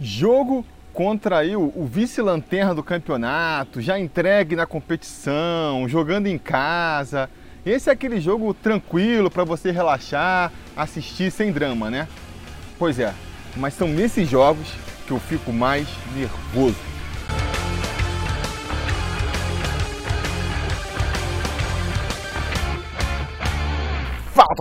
Jogo 0.00 0.64
contra 0.92 1.38
aí, 1.38 1.54
o, 1.54 1.72
o 1.76 1.86
vice-lanterna 1.86 2.74
do 2.74 2.82
campeonato, 2.82 3.80
já 3.80 3.98
entregue 3.98 4.56
na 4.56 4.66
competição, 4.66 5.88
jogando 5.88 6.26
em 6.26 6.38
casa. 6.38 7.30
Esse 7.64 7.90
é 7.90 7.92
aquele 7.92 8.20
jogo 8.20 8.52
tranquilo 8.54 9.30
para 9.30 9.44
você 9.44 9.70
relaxar, 9.70 10.52
assistir 10.76 11.30
sem 11.30 11.52
drama, 11.52 11.90
né? 11.90 12.08
Pois 12.78 12.98
é, 12.98 13.12
mas 13.56 13.74
são 13.74 13.88
nesses 13.88 14.28
jogos 14.28 14.68
que 15.06 15.12
eu 15.12 15.18
fico 15.18 15.52
mais 15.52 15.88
nervoso. 16.14 16.97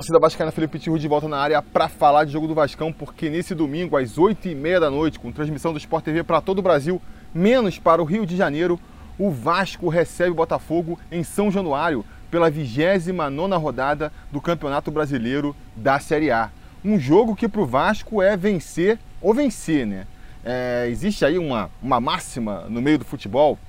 Torcida 0.08 0.20
vascaína, 0.20 0.52
Felipe 0.54 0.80
Tiru 0.80 0.98
de 0.98 1.08
volta 1.08 1.28
na 1.28 1.38
área 1.38 1.62
para 1.62 1.90
falar 1.90 2.24
de 2.24 2.32
jogo 2.32 2.48
do 2.48 2.56
Vascão, 2.56 2.94
porque 2.94 3.30
nesse 3.30 3.54
domingo, 3.54 3.98
às 3.98 4.18
8h30 4.18 4.80
da 4.80 4.90
noite, 4.90 5.20
com 5.20 5.34
transmissão 5.34 5.74
do 5.74 5.80
Sport 5.80 6.06
TV 6.06 6.24
para 6.24 6.40
todo 6.40 6.60
o 6.60 6.62
Brasil, 6.62 7.02
menos 7.34 7.78
para 7.78 8.02
o 8.02 8.06
Rio 8.06 8.26
de 8.26 8.38
Janeiro, 8.38 8.80
o 9.20 9.30
Vasco 9.30 9.90
recebe 9.90 10.32
o 10.32 10.36
Botafogo 10.36 10.98
em 11.12 11.24
São 11.24 11.52
Januário 11.52 12.06
pela 12.32 12.50
29ª 12.50 13.60
rodada 13.60 14.12
do 14.32 14.40
Campeonato 14.40 14.90
Brasileiro 14.92 15.54
da 15.76 16.00
Série 16.00 16.32
A. 16.32 16.52
Um 16.86 16.98
jogo 16.98 17.36
que 17.36 17.50
para 17.50 17.62
o 17.62 17.66
Vasco 17.66 18.22
é 18.22 18.38
vencer 18.38 18.98
ou 19.22 19.34
vencer, 19.34 19.86
né? 19.86 20.08
É, 20.46 20.88
existe 20.90 21.26
aí 21.26 21.38
uma, 21.38 21.70
uma 21.84 22.00
máxima 22.00 22.66
no 22.70 22.82
meio 22.82 23.00
do 23.00 23.04
futebol 23.04 23.60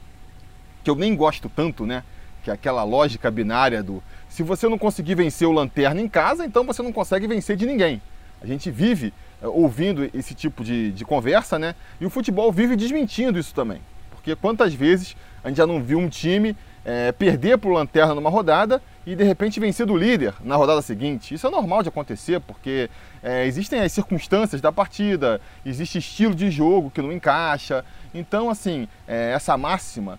que 0.85 0.91
eu 0.91 0.95
nem 0.95 1.17
gosto 1.17 1.49
tanto, 1.49 1.85
né? 1.85 2.05
Que 2.45 2.51
é 2.51 2.55
aquela 2.55 2.85
lógica 2.85 3.29
binária 3.29 3.83
do 3.83 4.01
se 4.39 4.45
você 4.45 4.69
não 4.69 4.79
conseguir 4.79 5.17
vencer 5.17 5.49
o 5.49 5.51
Lanterna 5.51 6.01
em 6.01 6.09
casa, 6.09 6.47
então 6.47 6.63
você 6.63 6.81
não 6.81 6.93
consegue 6.93 7.27
vencer 7.27 7.57
de 7.57 7.67
ninguém. 7.67 8.01
A 8.41 8.47
gente 8.47 8.71
vive 8.71 9.13
é, 9.43 9.49
ouvindo 9.49 10.09
esse 10.15 10.33
tipo 10.33 10.63
de, 10.63 10.93
de 10.93 11.05
conversa, 11.05 11.59
né? 11.59 11.75
E 12.01 12.07
o 12.07 12.11
futebol 12.11 12.53
vive 12.53 12.77
desmentindo 12.77 13.37
isso 13.37 13.53
também. 13.53 13.81
Porque 14.13 14.37
quantas 14.37 14.73
vezes 14.73 15.17
a 15.43 15.49
gente 15.49 15.57
já 15.57 15.67
não 15.67 15.83
viu 15.83 15.99
um 15.99 16.09
time 16.09 16.57
é, 16.85 17.11
perder 17.11 17.59
para 17.59 17.69
o 17.69 17.73
Lanterna 17.73 18.15
numa 18.15 18.31
rodada 18.31 18.81
e 19.05 19.17
de 19.17 19.25
repente 19.25 19.59
vencer 19.59 19.85
do 19.85 19.97
líder 19.97 20.33
na 20.41 20.55
rodada 20.55 20.83
seguinte. 20.83 21.35
Isso 21.35 21.45
é 21.45 21.51
normal 21.51 21.83
de 21.83 21.89
acontecer, 21.89 22.39
porque 22.39 22.89
é, 23.21 23.45
existem 23.45 23.81
as 23.81 23.91
circunstâncias 23.91 24.61
da 24.61 24.71
partida, 24.71 25.41
existe 25.67 25.99
estilo 25.99 26.33
de 26.33 26.49
jogo 26.49 26.93
que 26.93 27.03
não 27.03 27.11
encaixa. 27.11 27.85
Então, 28.15 28.49
assim, 28.49 28.87
é, 29.09 29.33
essa 29.33 29.57
máxima 29.57 30.17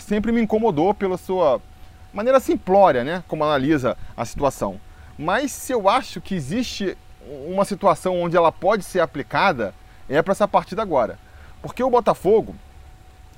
sempre 0.00 0.32
me 0.32 0.40
incomodou 0.40 0.92
pela 0.92 1.16
sua 1.16 1.60
maneira 2.14 2.38
simplória, 2.38 3.02
né, 3.02 3.24
como 3.28 3.44
analisa 3.44 3.96
a 4.16 4.24
situação. 4.24 4.80
Mas 5.18 5.52
se 5.52 5.72
eu 5.72 5.88
acho 5.88 6.20
que 6.20 6.34
existe 6.34 6.96
uma 7.46 7.64
situação 7.64 8.20
onde 8.20 8.36
ela 8.36 8.52
pode 8.52 8.84
ser 8.84 9.00
aplicada, 9.00 9.74
é 10.08 10.22
para 10.22 10.32
essa 10.32 10.46
partida 10.46 10.80
agora. 10.80 11.18
Porque 11.60 11.82
o 11.82 11.90
Botafogo, 11.90 12.54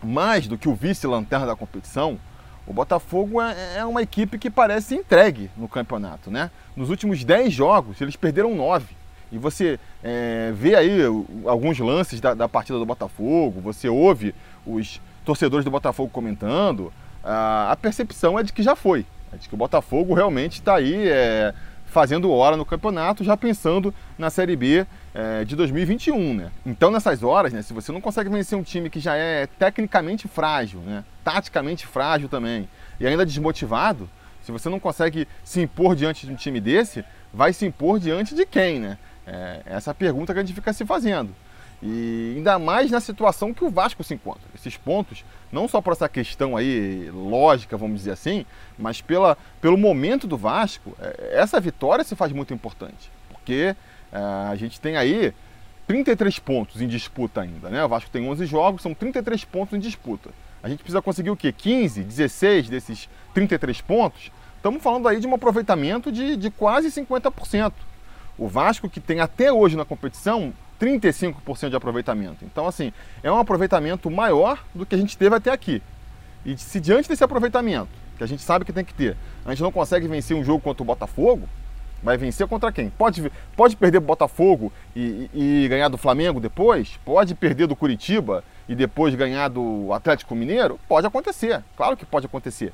mais 0.02 0.46
do 0.46 0.58
que 0.58 0.68
o 0.68 0.74
vice-lanterna 0.74 1.46
da 1.46 1.56
competição, 1.56 2.18
o 2.66 2.72
Botafogo 2.72 3.41
é, 3.41 3.78
é, 3.78 3.84
uma 3.84 4.02
equipe 4.02 4.38
que 4.38 4.50
parece 4.50 4.94
entregue 4.94 5.50
no 5.56 5.68
campeonato, 5.68 6.30
né? 6.30 6.50
Nos 6.74 6.90
últimos 6.90 7.22
10 7.22 7.52
jogos, 7.52 8.00
eles 8.00 8.16
perderam 8.16 8.55
9. 8.55 8.94
E 9.30 9.38
você 9.38 9.78
é, 10.02 10.52
vê 10.55 10.74
aí 10.74 11.00
alguns 11.46 11.78
lances 11.78 12.20
da, 12.20 12.34
da, 12.34 12.48
partida 12.48 12.78
do 12.78 12.86
Botafogo, 12.86 13.61
você 13.61 13.88
ouve 13.88 14.34
os 14.66 15.00
torcedores 15.24 15.64
do 15.64 15.70
Botafogo 15.70 16.11
comentando, 16.11 16.92
a, 17.27 17.77
percepção 17.77 18.38
é 18.38 18.42
de 18.42 18.52
que 18.52 18.62
já 18.62 18.77
foi. 18.77 19.05
É 19.32 19.36
de 19.36 19.48
que 19.48 19.55
o 19.55 19.58
Botafogo 19.58 20.14
realmente 20.14 20.55
está 20.55 20.77
aí 20.77 21.08
é, 21.08 21.52
fazendo 21.86 22.30
hora 22.30 22.56
no 22.56 22.64
campeonato, 22.64 23.24
já 23.24 23.36
pensando 23.36 23.92
na 24.16 24.30
Série 24.30 24.55
B 24.55 24.86
é, 25.14 25.44
de 25.44 25.56
2021, 25.56 26.34
né? 26.34 26.50
Então 26.64 26.91
nessas 26.91 27.22
horas, 27.22 27.52
né, 27.52 27.62
se 27.62 27.72
você 27.72 27.91
não 27.91 28.00
consegue 28.00 28.30
vencer 28.30 28.56
um 28.56 28.62
time 28.62 28.88
que 28.88 29.00
já 29.00 29.16
é 29.16 29.46
tecnicamente 29.46 30.28
frágil, 30.28 30.80
né, 30.80 31.05
taticamente 31.24 31.86
frágil 31.86 32.28
também, 32.28 32.68
e 33.00 33.06
ainda 33.06 33.27
desmotivado, 33.27 34.08
se 34.42 34.52
você 34.52 34.68
não 34.68 34.78
consegue 34.78 35.27
se 35.42 35.61
impor 35.61 35.96
diante 35.96 36.27
de 36.27 36.33
um 36.33 36.36
time 36.36 36.61
desse, 36.61 37.05
vai 37.34 37.52
se 37.52 37.67
impor 37.67 37.98
diante 37.98 38.34
de 38.34 38.46
quem, 38.46 38.78
né? 38.78 38.96
É, 39.27 39.62
essa 39.67 39.90
é 39.90 39.95
pergunta 39.95 40.33
que 40.33 40.39
a 40.39 40.42
gente 40.42 40.55
fica 40.55 40.72
se 40.72 40.86
fazendo. 40.86 41.34
E 41.83 42.35
ainda 42.37 42.59
mais 42.59 42.91
na 42.91 43.01
situação 43.01 43.53
que 43.53 43.64
o 43.64 43.70
Vasco 43.70 44.03
se 44.03 44.14
encontra. 44.14 44.42
Esses 44.55 44.77
pontos, 44.77 45.25
não 45.53 45.69
só 45.69 45.81
por 45.81 45.92
essa 45.92 46.09
questão 46.09 46.57
aí 46.57 47.11
lógica, 47.13 47.77
vamos 47.77 47.98
dizer 47.98 48.13
assim, 48.13 48.47
mas 48.79 49.01
pela, 49.01 49.37
pelo 49.61 49.77
momento 49.77 50.27
do 50.27 50.37
Vasco, 50.37 50.97
é, 51.01 51.33
essa 51.35 51.61
vitória 51.61 52.05
se 52.05 52.17
faz 52.17 52.33
muito 52.33 52.55
importante. 52.55 53.11
Porque 53.29 53.77
é, 54.13 54.19
a 54.51 54.57
gente 54.57 54.81
tem 54.81 54.97
aí 54.97 55.35
33 55.87 56.39
pontos 56.39 56.81
em 56.81 56.89
disputa 56.89 57.42
ainda, 57.42 57.69
né? 57.69 57.85
O 57.85 57.89
Vasco 57.89 58.11
tem 58.11 58.27
11 58.27 58.47
jogos, 58.47 58.83
são 58.83 58.95
33 58.95 59.45
pontos 59.45 59.75
em 59.75 59.81
disputa. 59.81 60.31
A 60.63 60.69
gente 60.69 60.79
precisa 60.79 61.03
conseguir 61.03 61.31
o 61.31 61.37
quê? 61.37 61.53
15, 61.53 62.03
16 62.03 62.69
desses 62.69 63.08
33 63.35 63.81
pontos? 63.83 64.33
Estamos 64.57 64.83
falando 64.83 65.07
aí 65.07 65.20
de 65.20 65.27
um 65.27 65.35
aproveitamento 65.35 66.11
de, 66.11 66.37
de 66.37 66.51
quase 66.51 66.89
50%. 66.91 67.73
O 68.37 68.48
Vasco, 68.48 68.89
que 68.89 68.98
tem 68.98 69.20
até 69.20 69.53
hoje 69.53 69.77
na 69.77 69.85
competição 69.85 70.53
35% 70.81 71.70
de 71.70 71.77
aproveitamento. 71.77 72.45
Então, 72.45 72.67
assim, 72.67 72.92
é 73.23 73.31
um 73.31 73.39
aproveitamento 73.39 74.11
maior 74.11 74.63
do 74.75 74.87
que 74.87 74.95
a 74.95 74.98
gente 74.98 75.17
teve 75.17 75.35
até 75.35 75.51
aqui. 75.51 75.83
E 76.45 76.57
se 76.57 76.81
diante 76.81 77.09
desse 77.09 77.25
aproveitamento, 77.25 77.89
que 78.17 78.25
a 78.25 78.27
gente 78.27 78.42
sabe 78.42 78.64
que 78.64 78.73
tem 78.73 78.85
que 78.85 78.95
ter, 78.95 79.17
a 79.45 79.51
gente 79.51 79.63
não 79.63 79.73
consegue 79.73 80.07
vencer 80.07 80.37
um 80.37 80.45
jogo 80.45 80.61
contra 80.61 80.83
o 80.83 80.87
Botafogo, 80.87 81.48
vai 82.03 82.17
vencer 82.17 82.47
contra 82.47 82.70
quem? 82.70 82.89
Pode, 82.91 83.31
pode 83.57 83.77
perder 83.77 84.01
do 84.01 84.07
Botafogo 84.07 84.73
e, 84.95 85.29
e, 85.35 85.64
e 85.64 85.69
ganhar 85.69 85.89
do 85.89 85.98
Flamengo 85.98 86.41
depois? 86.41 86.98
Pode 87.05 87.35
perder 87.35 87.67
do 87.67 87.75
Curitiba 87.75 88.45
e 88.69 88.75
depois 88.75 89.14
ganhar 89.14 89.48
do 89.48 89.93
Atlético 89.93 90.35
Mineiro? 90.35 90.79
Pode 90.89 91.07
acontecer, 91.07 91.63
claro 91.77 91.97
que 91.97 92.07
pode 92.07 92.27
acontecer. 92.27 92.73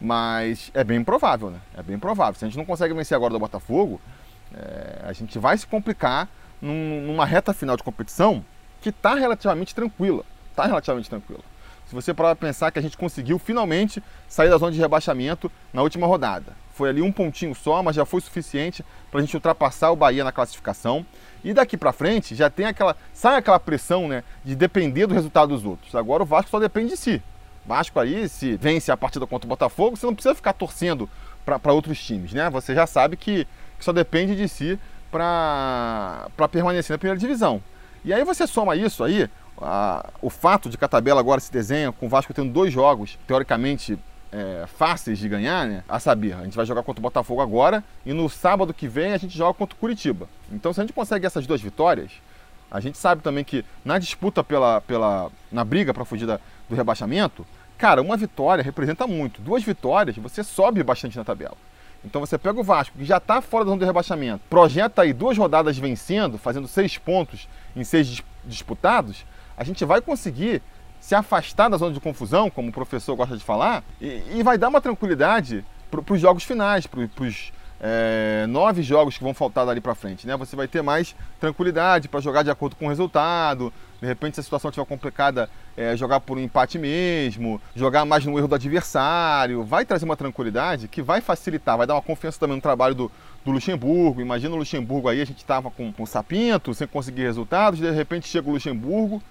Mas 0.00 0.70
é 0.74 0.82
bem 0.82 1.04
provável, 1.04 1.48
né? 1.50 1.60
É 1.76 1.82
bem 1.82 1.96
provável. 1.96 2.34
Se 2.34 2.44
a 2.44 2.48
gente 2.48 2.58
não 2.58 2.64
consegue 2.64 2.92
vencer 2.92 3.14
agora 3.14 3.32
do 3.32 3.38
Botafogo, 3.38 4.00
é, 4.52 5.02
a 5.04 5.12
gente 5.12 5.38
vai 5.38 5.56
se 5.56 5.66
complicar 5.66 6.28
num, 6.62 7.02
numa 7.02 7.26
reta 7.26 7.52
final 7.52 7.76
de 7.76 7.82
competição 7.82 8.44
que 8.80 8.90
está 8.90 9.14
relativamente 9.14 9.74
tranquila. 9.74 10.24
Está 10.50 10.64
relativamente 10.64 11.10
tranquila. 11.10 11.40
Se 11.86 11.94
você 11.94 12.14
parar 12.14 12.34
para 12.34 12.46
pensar 12.46 12.70
que 12.70 12.78
a 12.78 12.82
gente 12.82 12.96
conseguiu 12.96 13.38
finalmente 13.38 14.02
sair 14.28 14.48
da 14.48 14.56
zona 14.56 14.72
de 14.72 14.78
rebaixamento 14.78 15.50
na 15.74 15.82
última 15.82 16.06
rodada. 16.06 16.54
Foi 16.74 16.88
ali 16.88 17.02
um 17.02 17.12
pontinho 17.12 17.54
só, 17.54 17.82
mas 17.82 17.96
já 17.96 18.06
foi 18.06 18.20
suficiente 18.22 18.82
para 19.10 19.20
a 19.20 19.22
gente 19.22 19.36
ultrapassar 19.36 19.90
o 19.90 19.96
Bahia 19.96 20.24
na 20.24 20.32
classificação. 20.32 21.04
E 21.44 21.52
daqui 21.52 21.76
para 21.76 21.92
frente 21.92 22.34
já 22.34 22.48
tem 22.48 22.64
aquela. 22.64 22.96
sai 23.12 23.36
aquela 23.36 23.60
pressão 23.60 24.08
né, 24.08 24.24
de 24.42 24.54
depender 24.54 25.06
do 25.06 25.12
resultado 25.12 25.48
dos 25.50 25.66
outros. 25.66 25.94
Agora 25.94 26.22
o 26.22 26.26
Vasco 26.26 26.50
só 26.50 26.58
depende 26.58 26.90
de 26.90 26.96
si. 26.96 27.22
Vasco 27.66 28.00
aí, 28.00 28.28
se 28.28 28.56
vence 28.56 28.90
a 28.90 28.96
partida 28.96 29.26
contra 29.26 29.46
o 29.46 29.48
Botafogo, 29.48 29.96
você 29.96 30.06
não 30.06 30.14
precisa 30.14 30.34
ficar 30.34 30.52
torcendo 30.52 31.08
para 31.44 31.72
outros 31.72 32.02
times, 32.02 32.32
né? 32.32 32.48
Você 32.50 32.74
já 32.74 32.86
sabe 32.86 33.16
que, 33.16 33.46
que 33.78 33.84
só 33.84 33.92
depende 33.92 34.34
de 34.34 34.48
si 34.48 34.78
para 35.12 36.48
permanecer 36.50 36.94
na 36.94 36.98
primeira 36.98 37.20
divisão. 37.20 37.62
E 38.04 38.12
aí 38.12 38.24
você 38.24 38.46
soma 38.46 38.74
isso 38.74 39.04
aí, 39.04 39.28
a, 39.60 40.08
o 40.20 40.30
fato 40.30 40.68
de 40.70 40.78
que 40.78 40.84
a 40.84 40.88
tabela 40.88 41.20
agora 41.20 41.40
se 41.40 41.52
desenha 41.52 41.92
com 41.92 42.06
o 42.06 42.08
Vasco 42.08 42.32
tendo 42.32 42.50
dois 42.50 42.72
jogos, 42.72 43.18
teoricamente 43.26 43.98
é, 44.32 44.64
fáceis 44.66 45.18
de 45.18 45.28
ganhar, 45.28 45.66
né? 45.68 45.84
A 45.88 46.00
saber, 46.00 46.32
a 46.32 46.42
gente 46.42 46.56
vai 46.56 46.64
jogar 46.64 46.82
contra 46.82 47.00
o 47.00 47.02
Botafogo 47.02 47.42
agora 47.42 47.84
e 48.04 48.12
no 48.14 48.28
sábado 48.28 48.72
que 48.72 48.88
vem 48.88 49.12
a 49.12 49.18
gente 49.18 49.36
joga 49.36 49.54
contra 49.54 49.76
o 49.76 49.78
Curitiba. 49.78 50.26
Então, 50.50 50.72
se 50.72 50.80
a 50.80 50.82
gente 50.82 50.94
consegue 50.94 51.26
essas 51.26 51.46
duas 51.46 51.60
vitórias, 51.60 52.10
a 52.70 52.80
gente 52.80 52.96
sabe 52.96 53.22
também 53.22 53.44
que 53.44 53.64
na 53.84 53.98
disputa 53.98 54.42
pela, 54.42 54.80
pela 54.80 55.30
na 55.50 55.62
briga 55.62 55.92
para 55.92 56.06
fugir 56.06 56.26
da, 56.26 56.40
do 56.68 56.74
rebaixamento, 56.74 57.46
cara, 57.76 58.00
uma 58.00 58.16
vitória 58.16 58.64
representa 58.64 59.06
muito. 59.06 59.42
Duas 59.42 59.62
vitórias, 59.62 60.16
você 60.16 60.42
sobe 60.42 60.82
bastante 60.82 61.18
na 61.18 61.24
tabela. 61.24 61.56
Então 62.04 62.20
você 62.20 62.36
pega 62.36 62.58
o 62.58 62.64
Vasco, 62.64 62.98
que 62.98 63.04
já 63.04 63.18
está 63.18 63.40
fora 63.40 63.64
da 63.64 63.70
zona 63.70 63.80
de 63.80 63.86
rebaixamento, 63.86 64.42
projeta 64.50 65.02
aí 65.02 65.12
duas 65.12 65.38
rodadas 65.38 65.78
vencendo, 65.78 66.36
fazendo 66.36 66.66
seis 66.66 66.98
pontos 66.98 67.48
em 67.76 67.84
seis 67.84 68.22
disputados, 68.44 69.24
a 69.56 69.64
gente 69.64 69.84
vai 69.84 70.00
conseguir 70.00 70.62
se 71.00 71.14
afastar 71.14 71.68
da 71.68 71.76
zona 71.76 71.92
de 71.92 72.00
confusão, 72.00 72.50
como 72.50 72.68
o 72.68 72.72
professor 72.72 73.14
gosta 73.16 73.36
de 73.36 73.44
falar, 73.44 73.82
e, 74.00 74.22
e 74.34 74.42
vai 74.42 74.56
dar 74.56 74.68
uma 74.68 74.80
tranquilidade 74.80 75.64
para 75.90 76.14
os 76.14 76.20
jogos 76.20 76.44
finais, 76.44 76.86
para 76.86 77.00
os 77.00 77.52
é, 77.80 78.46
nove 78.48 78.82
jogos 78.82 79.18
que 79.18 79.24
vão 79.24 79.34
faltar 79.34 79.66
dali 79.66 79.80
para 79.80 79.94
frente, 79.94 80.26
né? 80.26 80.36
Você 80.36 80.54
vai 80.54 80.68
ter 80.68 80.82
mais 80.82 81.16
tranquilidade 81.40 82.08
para 82.08 82.20
jogar 82.20 82.44
de 82.44 82.50
acordo 82.50 82.76
com 82.76 82.86
o 82.86 82.88
resultado. 82.88 83.72
De 84.02 84.08
repente, 84.08 84.34
se 84.34 84.40
a 84.40 84.42
situação 84.42 84.68
estiver 84.68 84.84
complicada, 84.84 85.48
é, 85.76 85.96
jogar 85.96 86.18
por 86.18 86.36
um 86.36 86.40
empate 86.40 86.76
mesmo, 86.76 87.62
jogar 87.72 88.04
mais 88.04 88.24
no 88.26 88.36
erro 88.36 88.48
do 88.48 88.56
adversário, 88.56 89.62
vai 89.62 89.84
trazer 89.84 90.04
uma 90.04 90.16
tranquilidade 90.16 90.88
que 90.88 91.00
vai 91.00 91.20
facilitar, 91.20 91.78
vai 91.78 91.86
dar 91.86 91.94
uma 91.94 92.02
confiança 92.02 92.40
também 92.40 92.56
no 92.56 92.60
trabalho 92.60 92.96
do, 92.96 93.12
do 93.44 93.52
Luxemburgo. 93.52 94.20
Imagina 94.20 94.56
o 94.56 94.58
Luxemburgo 94.58 95.08
aí, 95.08 95.20
a 95.20 95.24
gente 95.24 95.38
estava 95.38 95.70
com, 95.70 95.92
com 95.92 96.02
o 96.02 96.06
Sapinto, 96.06 96.74
sem 96.74 96.88
conseguir 96.88 97.22
resultados, 97.22 97.78
de 97.78 97.92
repente 97.92 98.26
chega 98.26 98.50
o 98.50 98.54
Luxemburgo 98.54 99.22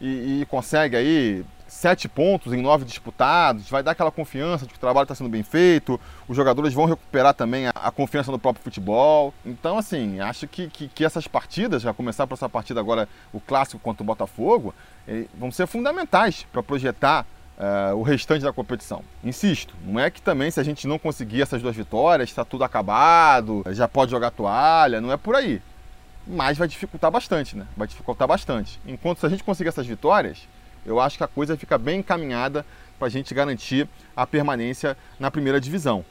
e, 0.00 0.42
e 0.42 0.46
consegue 0.48 0.94
aí 0.94 1.44
sete 1.70 2.08
pontos 2.08 2.52
em 2.52 2.60
nove 2.60 2.84
disputados, 2.84 3.70
vai 3.70 3.80
dar 3.80 3.92
aquela 3.92 4.10
confiança 4.10 4.66
de 4.66 4.72
que 4.72 4.76
o 4.76 4.80
trabalho 4.80 5.04
está 5.04 5.14
sendo 5.14 5.30
bem 5.30 5.44
feito, 5.44 6.00
os 6.26 6.36
jogadores 6.36 6.74
vão 6.74 6.84
recuperar 6.84 7.32
também 7.32 7.68
a, 7.68 7.70
a, 7.70 7.92
confiança 7.92 8.32
no 8.32 8.40
próprio 8.40 8.62
futebol. 8.62 9.32
Então, 9.46 9.78
assim, 9.78 10.18
acho 10.18 10.48
que, 10.48 10.68
que, 10.68 10.88
que 10.88 11.04
essas 11.04 11.28
partidas, 11.28 11.82
já 11.82 11.94
começar 11.94 12.26
por 12.26 12.34
essa 12.34 12.48
partida 12.48 12.80
agora, 12.80 13.08
o 13.32 13.38
clássico 13.38 13.78
contra 13.78 14.02
o 14.02 14.06
Botafogo, 14.06 14.74
eh, 15.06 15.26
vão 15.32 15.52
ser 15.52 15.68
fundamentais 15.68 16.44
para 16.52 16.60
projetar 16.60 17.24
uh, 17.56 17.94
o 17.94 18.02
restante 18.02 18.42
da 18.42 18.52
competição. 18.52 19.04
Insisto, 19.22 19.72
não 19.84 20.00
é 20.00 20.10
que 20.10 20.20
também 20.20 20.50
se 20.50 20.58
a 20.58 20.64
gente 20.64 20.88
não 20.88 20.98
conseguir 20.98 21.42
essas 21.42 21.62
duas 21.62 21.76
vitórias, 21.76 22.30
está 22.30 22.44
tudo 22.44 22.64
acabado, 22.64 23.62
já 23.68 23.86
pode 23.86 24.10
jogar 24.10 24.32
toalha, 24.32 25.00
não 25.00 25.12
é 25.12 25.16
por 25.16 25.36
aí. 25.36 25.62
Mas 26.26 26.58
vai 26.58 26.66
dificultar 26.66 27.10
bastante, 27.10 27.56
né? 27.56 27.66
Vai 27.76 27.86
dificultar 27.86 28.26
bastante. 28.26 28.80
Enquanto 28.84 29.20
se 29.20 29.26
a 29.26 29.28
gente 29.28 29.44
conseguir 29.44 29.68
essas 29.68 29.86
vitórias, 29.86 30.48
eu 30.84 31.00
acho 31.00 31.16
que 31.18 31.24
a 31.24 31.28
coisa 31.28 31.56
fica 31.56 31.76
bem 31.78 32.00
encaminhada 32.00 32.64
para 32.98 33.06
a 33.06 33.10
gente 33.10 33.32
garantir 33.34 33.88
a 34.14 34.26
permanência 34.26 34.96
na 35.18 35.30
primeira 35.30 35.60
divisão. 35.60 36.04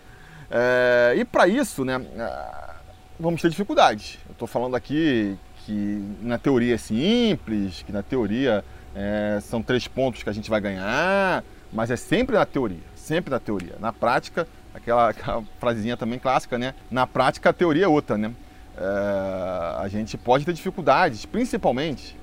É, 0.49 1.13
e 1.17 1.23
para 1.23 1.47
isso, 1.47 1.85
né, 1.85 2.01
é, 2.17 2.75
vamos 3.19 3.41
ter 3.41 3.49
dificuldades. 3.49 4.17
Eu 4.27 4.33
estou 4.33 4.47
falando 4.47 4.75
aqui 4.75 5.37
que 5.65 6.03
na 6.21 6.37
teoria 6.37 6.75
é 6.75 6.77
simples, 6.77 7.83
que 7.83 7.91
na 7.91 8.01
teoria 8.01 8.63
é, 8.95 9.39
são 9.41 9.61
três 9.61 9.87
pontos 9.87 10.23
que 10.23 10.29
a 10.29 10.33
gente 10.33 10.49
vai 10.49 10.59
ganhar, 10.59 11.43
mas 11.71 11.91
é 11.91 11.95
sempre 11.95 12.35
na 12.35 12.45
teoria, 12.45 12.79
sempre 12.95 13.29
na 13.29 13.39
teoria. 13.39 13.75
Na 13.79 13.93
prática, 13.93 14.47
aquela, 14.73 15.09
aquela 15.09 15.43
frasezinha 15.59 15.95
também 15.95 16.17
clássica, 16.17 16.57
né? 16.57 16.73
Na 16.89 17.05
prática 17.05 17.51
a 17.51 17.53
teoria 17.53 17.85
é 17.85 17.87
outra, 17.87 18.17
né? 18.17 18.31
É, 18.75 19.81
a 19.81 19.87
gente 19.87 20.17
pode 20.17 20.45
ter 20.45 20.53
dificuldades, 20.53 21.25
principalmente, 21.25 22.17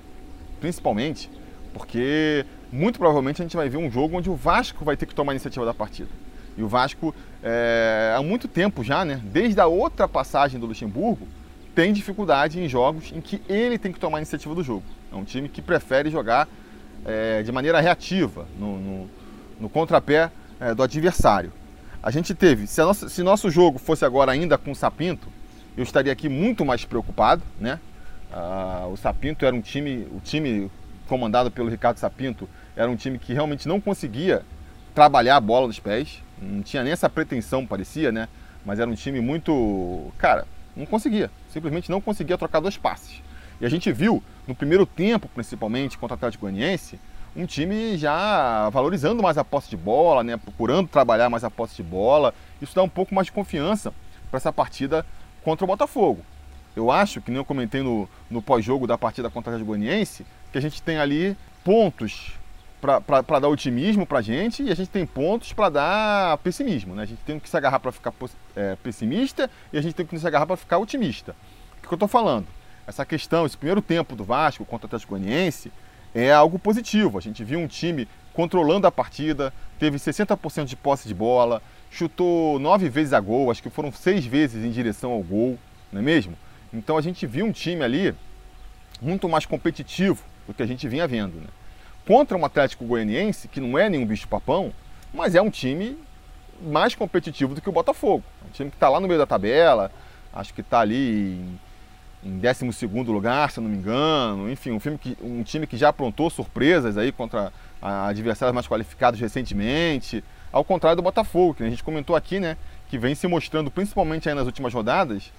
principalmente 0.59 1.31
porque 1.77 2.47
muito 2.73 2.99
provavelmente 2.99 3.43
a 3.43 3.45
gente 3.45 3.55
vai 3.55 3.69
ver 3.69 3.77
um 3.77 3.91
jogo 3.91 4.17
onde 4.17 4.31
o 4.31 4.35
Vasco 4.35 4.83
vai 4.83 4.97
ter 4.97 5.05
que 5.05 5.15
tomar 5.15 5.33
a 5.33 5.35
iniciativa 5.35 5.67
da 5.67 5.75
partida. 5.75 6.09
E 6.57 6.63
o 6.63 6.69
Vasco, 6.69 7.15
é, 7.43 8.15
há 8.17 8.23
muito 8.23 8.49
tempo 8.49 8.83
já, 8.83 9.05
né, 9.05 9.21
desde 9.23 9.61
a 9.61 9.67
outra 9.67 10.09
passagem 10.09 10.59
do 10.59 10.65
Luxemburgo, 10.65 11.29
tem 11.75 11.93
dificuldade 11.93 12.59
em 12.59 12.67
jogos 12.67 13.13
em 13.13 13.21
que 13.21 13.43
ele 13.47 13.77
tem 13.77 13.93
que 13.93 14.01
tomar 14.01 14.17
a 14.17 14.21
iniciativa 14.21 14.55
do 14.55 14.65
jogo. 14.65 14.85
É 15.13 15.15
um 15.15 15.25
time 15.25 15.51
que 15.51 15.61
prefere 15.61 16.11
jogar 16.11 16.49
é, 17.05 17.43
de 17.43 17.53
maneira 17.53 17.79
reativa, 17.79 18.47
no, 18.59 18.79
no, 18.79 19.11
no 19.61 19.69
contrapé 19.69 20.31
é, 20.59 20.75
do 20.75 20.83
adversário. 20.83 21.53
A 22.03 22.11
gente 22.11 22.35
teve, 22.35 22.67
se, 22.67 22.81
nossa, 22.81 23.07
se, 23.11 23.23
nosso 23.23 23.51
jogo 23.51 23.79
fosse 23.79 24.03
agora 24.03 24.33
ainda 24.33 24.57
com 24.57 24.71
o 24.71 24.75
Sapinto, 24.75 25.29
eu 25.77 25.83
estaria 25.83 26.11
aqui 26.11 26.27
muito 26.27 26.65
mais 26.65 26.87
preocupado, 26.87 27.43
né? 27.61 27.79
Ah, 28.33 28.87
o 28.91 28.97
Sapinto 28.97 29.45
era 29.45 29.55
um 29.55 29.61
time, 29.61 30.07
o 30.11 30.21
time 30.21 30.71
comandado 31.07 31.51
pelo 31.51 31.69
Ricardo 31.69 31.99
Sapinto, 31.99 32.49
era 32.77 32.91
um 32.91 32.97
time 32.97 33.19
que 33.19 33.33
realmente 33.33 33.67
não 33.67 33.81
conseguia 33.81 34.43
trabalhar 34.95 35.37
a 35.37 35.41
bola 35.41 35.67
nos 35.67 35.79
pés, 35.79 36.23
não 36.41 36.63
tinha 36.63 36.83
nem 36.83 36.93
essa 36.93 37.09
pretensão, 37.09 37.67
parecia, 37.67 38.13
né? 38.13 38.29
Mas 38.65 38.81
era 38.81 38.91
um 38.91 38.95
time 38.95 39.21
muito. 39.21 40.13
Cara, 40.19 40.47
não 40.77 40.85
conseguia, 40.85 41.31
simplesmente 41.49 41.91
não 41.91 42.01
conseguia 42.01 42.37
trocar 42.37 42.61
dois 42.61 42.77
passes. 42.77 43.23
E 43.61 43.65
a 43.65 43.69
gente 43.69 43.91
viu, 43.93 44.23
no 44.47 44.55
primeiro 44.55 44.85
tempo, 44.85 45.29
principalmente, 45.35 45.97
contra 45.97 46.15
o 46.15 46.17
Atlético 46.17 46.43
Goianiense, 46.43 46.99
um 47.35 47.47
time 47.47 47.97
já 47.97 48.69
valorizando 48.71 49.23
mais 49.23 49.39
a 49.39 49.45
posse 49.45 49.71
de 49.71 49.77
bola, 49.77 50.25
né? 50.25 50.37
procurando 50.37 50.89
trabalhar 50.89 51.31
mais 51.31 51.45
a 51.45 51.51
posse 51.51 51.77
de 51.77 51.83
bola. 51.83 52.35
Isso 52.61 52.75
dá 52.75 52.83
um 52.83 52.89
pouco 52.89 53.15
mais 53.15 53.27
de 53.27 53.33
confiança 53.33 53.93
para 54.31 54.39
essa 54.39 54.53
partida 54.53 55.07
contra 55.43 55.65
o 55.65 55.69
Botafogo. 55.69 56.23
Eu 56.77 56.91
acho, 56.91 57.23
que 57.23 57.31
nem 57.31 57.39
eu 57.39 57.45
comentei 57.45 57.83
no, 57.83 58.07
no 58.31 58.43
pós-jogo 58.43 58.87
da 58.87 58.99
partida 58.99 59.31
contra 59.31 59.51
Atlético 59.51 59.69
Goianiense, 59.69 60.27
que 60.53 60.59
a 60.59 60.61
gente 60.61 60.83
tem 60.83 60.99
ali 60.99 61.35
pontos 61.65 62.35
para 62.81 63.41
dar 63.41 63.49
otimismo 63.49 64.07
para 64.07 64.19
a 64.19 64.23
gente 64.23 64.63
e 64.63 64.71
a 64.71 64.75
gente 64.75 64.91
tem 64.91 65.07
pontos 65.07 65.55
para 65.55 65.71
dar 65.71 66.39
pessimismo. 66.39 66.95
Né? 66.95 67.03
A 67.03 67.07
gente 67.07 67.23
tem 67.25 67.41
que 67.41 67.49
se 67.49 67.57
agarrar 67.57 67.81
para 67.81 67.91
ficar 67.91 68.13
é, 68.55 68.77
pessimista 68.77 69.51
e 69.73 69.79
a 69.79 69.81
gente 69.81 69.95
tem 69.95 70.05
que 70.05 70.19
se 70.19 70.27
agarrar 70.27 70.47
para 70.47 70.57
ficar 70.57 70.77
otimista. 70.77 71.35
O 71.79 71.81
que, 71.81 71.89
que 71.89 71.95
eu 71.95 71.97
estou 71.97 72.09
falando? 72.09 72.47
Essa 72.87 73.05
questão, 73.07 73.47
esse 73.47 73.57
primeiro 73.57 73.81
tempo 73.81 74.15
do 74.15 74.23
Vasco 74.23 74.65
contra 74.65 74.85
o 74.85 74.89
Atlético 74.89 75.17
Goianiense 75.17 75.73
é 76.15 76.31
algo 76.31 76.59
positivo. 76.59 77.17
A 77.17 77.21
gente 77.23 77.43
viu 77.43 77.59
um 77.59 77.67
time 77.67 78.07
controlando 78.33 78.87
a 78.87 78.93
partida, 78.93 79.53
teve 79.79 79.97
60% 79.97 80.67
de 80.67 80.77
posse 80.77 81.09
de 81.09 81.15
bola, 81.15 81.63
chutou 81.91 82.59
nove 82.59 82.89
vezes 82.89 83.15
a 83.15 83.21
gol, 83.21 83.51
acho 83.51 83.63
que 83.63 83.71
foram 83.71 83.91
seis 83.91 84.27
vezes 84.27 84.63
em 84.63 84.71
direção 84.71 85.11
ao 85.11 85.23
gol, 85.23 85.59
não 85.91 86.01
é 86.01 86.05
mesmo? 86.05 86.37
Então 86.73 86.97
a 86.97 87.03
gente 87.03 87.27
viu 87.27 87.47
um 87.47 87.53
time 87.53 87.83
ali 87.83 88.15
muito 89.01 89.29
mais 89.29 89.47
competitivo 89.47 90.23
do 90.47 90.55
que 90.55 90.63
a 90.63 90.67
gente 90.67 90.89
vinha 90.89 91.07
vendo. 91.07 91.41
Né? 91.41 91.49
Contra 92.07 92.37
um 92.37 92.45
Atlético 92.45 92.85
Goianiense, 92.85 93.49
que 93.49 93.61
não 93.61 93.79
é 93.79 93.89
nenhum 93.89 94.07
bicho-papão, 94.07 94.73
mas 95.13 95.35
é 95.35 95.43
um 95.43 95.51
time 95.51 95.99
mais 96.61 96.95
competitivo 96.95 97.55
do 97.55 97.61
que 97.61 97.69
o 97.69 97.73
Botafogo. 97.73 98.25
É 98.45 98.49
um 98.49 98.51
time 98.51 98.71
que 98.71 98.77
está 98.77 98.89
lá 98.89 99.01
no 99.01 99.09
meio 99.09 99.19
da 99.19 99.27
tabela, 99.27 99.91
acho 100.33 100.55
que 100.55 100.61
está 100.61 100.81
ali 100.81 101.59
em, 102.23 102.31
em 102.31 102.39
12 102.39 102.87
lugar, 102.87 103.51
se 103.51 103.59
eu 103.59 103.63
não 103.63 103.71
me 103.71 103.77
engano. 103.77 104.51
Enfim, 104.51 104.71
um, 104.73 104.79
que, 104.97 105.17
um 105.21 105.43
time 105.43 105.67
que 105.67 105.77
já 105.77 105.89
aprontou 105.89 106.31
surpresas 106.31 106.97
aí 106.97 107.13
contra 107.13 107.53
adversários 107.81 108.55
mais 108.55 108.67
qualificados 108.67 109.21
recentemente. 109.21 110.25
Ao 110.53 110.65
contrário 110.65 110.97
do 110.97 111.03
Botafogo, 111.03 111.55
que 111.55 111.63
a 111.63 111.69
gente 111.69 111.83
comentou 111.83 112.17
aqui, 112.17 112.41
né? 112.41 112.57
Que 112.89 112.99
vem 112.99 113.15
se 113.15 113.27
mostrando, 113.27 113.71
principalmente 113.71 114.29
aí 114.29 114.35
nas 114.35 114.47
últimas 114.47 114.73
rodadas, 114.73 115.33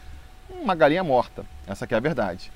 uma 0.62 0.76
galinha 0.76 1.04
morta. 1.04 1.46
Essa 1.66 1.88
é 1.90 1.96
a 1.96 2.00
verdade. 2.00 2.52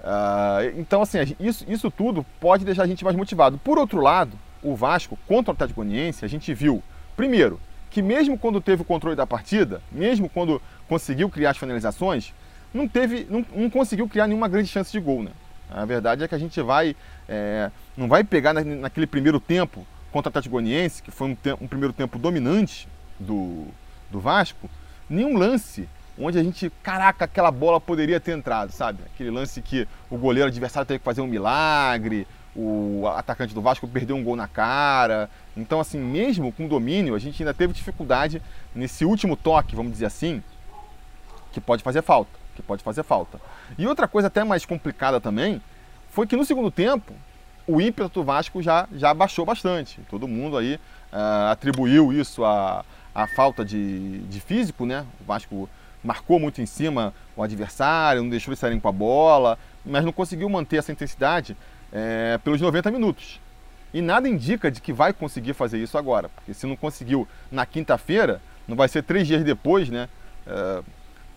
Uh, 0.00 0.78
então, 0.78 1.00
assim, 1.00 1.18
isso, 1.40 1.64
isso 1.66 1.90
tudo 1.90 2.24
pode 2.38 2.64
deixar 2.64 2.82
a 2.82 2.86
gente 2.86 3.04
mais 3.04 3.16
motivado. 3.16 3.56
Por 3.58 3.78
outro 3.78 4.00
lado, 4.00 4.38
o 4.62 4.74
Vasco 4.74 5.18
contra 5.26 5.50
o 5.50 5.54
Atlético 5.54 5.82
Goianiense, 5.82 6.24
a 6.24 6.28
gente 6.28 6.52
viu, 6.52 6.82
primeiro, 7.16 7.58
que 7.90 8.02
mesmo 8.02 8.36
quando 8.36 8.60
teve 8.60 8.82
o 8.82 8.84
controle 8.84 9.16
da 9.16 9.26
partida, 9.26 9.80
mesmo 9.90 10.28
quando 10.28 10.60
conseguiu 10.88 11.30
criar 11.30 11.50
as 11.50 11.56
finalizações, 11.56 12.34
não, 12.72 12.88
teve, 12.88 13.26
não, 13.30 13.46
não 13.54 13.70
conseguiu 13.70 14.08
criar 14.08 14.26
nenhuma 14.26 14.48
grande 14.48 14.68
chance 14.68 14.90
de 14.90 15.00
gol. 15.00 15.22
Né? 15.22 15.30
A 15.70 15.84
verdade 15.84 16.24
é 16.24 16.28
que 16.28 16.34
a 16.34 16.38
gente 16.38 16.60
vai, 16.60 16.96
é, 17.28 17.70
não 17.96 18.08
vai 18.08 18.24
pegar 18.24 18.52
na, 18.52 18.62
naquele 18.62 19.06
primeiro 19.06 19.38
tempo 19.38 19.86
contra 20.12 20.28
o 20.28 20.30
Atlético 20.30 20.52
Goianiense, 20.52 21.02
que 21.02 21.10
foi 21.10 21.28
um, 21.28 21.34
te, 21.34 21.52
um 21.60 21.66
primeiro 21.66 21.92
tempo 21.92 22.18
dominante 22.18 22.88
do, 23.18 23.66
do 24.10 24.20
Vasco, 24.20 24.68
nenhum 25.08 25.38
lance 25.38 25.88
onde 26.18 26.38
a 26.38 26.42
gente, 26.42 26.70
caraca, 26.82 27.24
aquela 27.24 27.50
bola 27.50 27.80
poderia 27.80 28.20
ter 28.20 28.32
entrado, 28.32 28.70
sabe? 28.70 29.00
Aquele 29.12 29.30
lance 29.30 29.60
que 29.60 29.86
o 30.10 30.16
goleiro 30.16 30.48
adversário 30.48 30.86
teve 30.86 30.98
que 30.98 31.04
fazer 31.04 31.20
um 31.20 31.26
milagre, 31.26 32.26
o 32.54 33.06
atacante 33.08 33.54
do 33.54 33.60
Vasco 33.60 33.88
perdeu 33.88 34.16
um 34.16 34.22
gol 34.22 34.36
na 34.36 34.46
cara. 34.46 35.28
Então, 35.56 35.80
assim, 35.80 35.98
mesmo 35.98 36.52
com 36.52 36.68
domínio, 36.68 37.14
a 37.14 37.18
gente 37.18 37.42
ainda 37.42 37.52
teve 37.52 37.72
dificuldade 37.72 38.40
nesse 38.74 39.04
último 39.04 39.36
toque, 39.36 39.74
vamos 39.74 39.92
dizer 39.92 40.06
assim, 40.06 40.42
que 41.52 41.60
pode 41.60 41.82
fazer 41.82 42.02
falta, 42.02 42.30
que 42.54 42.62
pode 42.62 42.82
fazer 42.82 43.02
falta. 43.02 43.40
E 43.76 43.86
outra 43.86 44.06
coisa 44.06 44.28
até 44.28 44.44
mais 44.44 44.64
complicada 44.64 45.20
também, 45.20 45.60
foi 46.10 46.26
que 46.26 46.36
no 46.36 46.44
segundo 46.44 46.70
tempo, 46.70 47.12
o 47.66 47.80
ímpeto 47.80 48.20
do 48.20 48.24
Vasco 48.24 48.62
já, 48.62 48.86
já 48.92 49.12
baixou 49.12 49.44
bastante. 49.44 50.00
Todo 50.08 50.28
mundo 50.28 50.56
aí 50.56 50.76
uh, 51.12 51.50
atribuiu 51.50 52.12
isso 52.12 52.44
à, 52.44 52.84
à 53.12 53.26
falta 53.26 53.64
de, 53.64 54.18
de 54.20 54.40
físico, 54.40 54.86
né? 54.86 55.04
O 55.20 55.24
Vasco 55.24 55.68
marcou 56.04 56.38
muito 56.38 56.60
em 56.60 56.66
cima 56.66 57.14
o 57.34 57.42
adversário, 57.42 58.22
não 58.22 58.28
deixou 58.28 58.52
eles 58.52 58.58
saírem 58.58 58.78
com 58.78 58.88
a 58.88 58.92
bola, 58.92 59.58
mas 59.84 60.04
não 60.04 60.12
conseguiu 60.12 60.48
manter 60.48 60.76
essa 60.76 60.92
intensidade 60.92 61.56
é, 61.92 62.38
pelos 62.44 62.60
90 62.60 62.90
minutos. 62.90 63.40
E 63.92 64.02
nada 64.02 64.28
indica 64.28 64.70
de 64.70 64.80
que 64.80 64.92
vai 64.92 65.12
conseguir 65.12 65.54
fazer 65.54 65.78
isso 65.78 65.96
agora, 65.96 66.28
porque 66.28 66.52
se 66.52 66.66
não 66.66 66.76
conseguiu 66.76 67.26
na 67.50 67.64
quinta-feira, 67.64 68.40
não 68.68 68.76
vai 68.76 68.88
ser 68.88 69.02
três 69.02 69.26
dias 69.26 69.42
depois, 69.42 69.88
né? 69.88 70.08
É, 70.46 70.82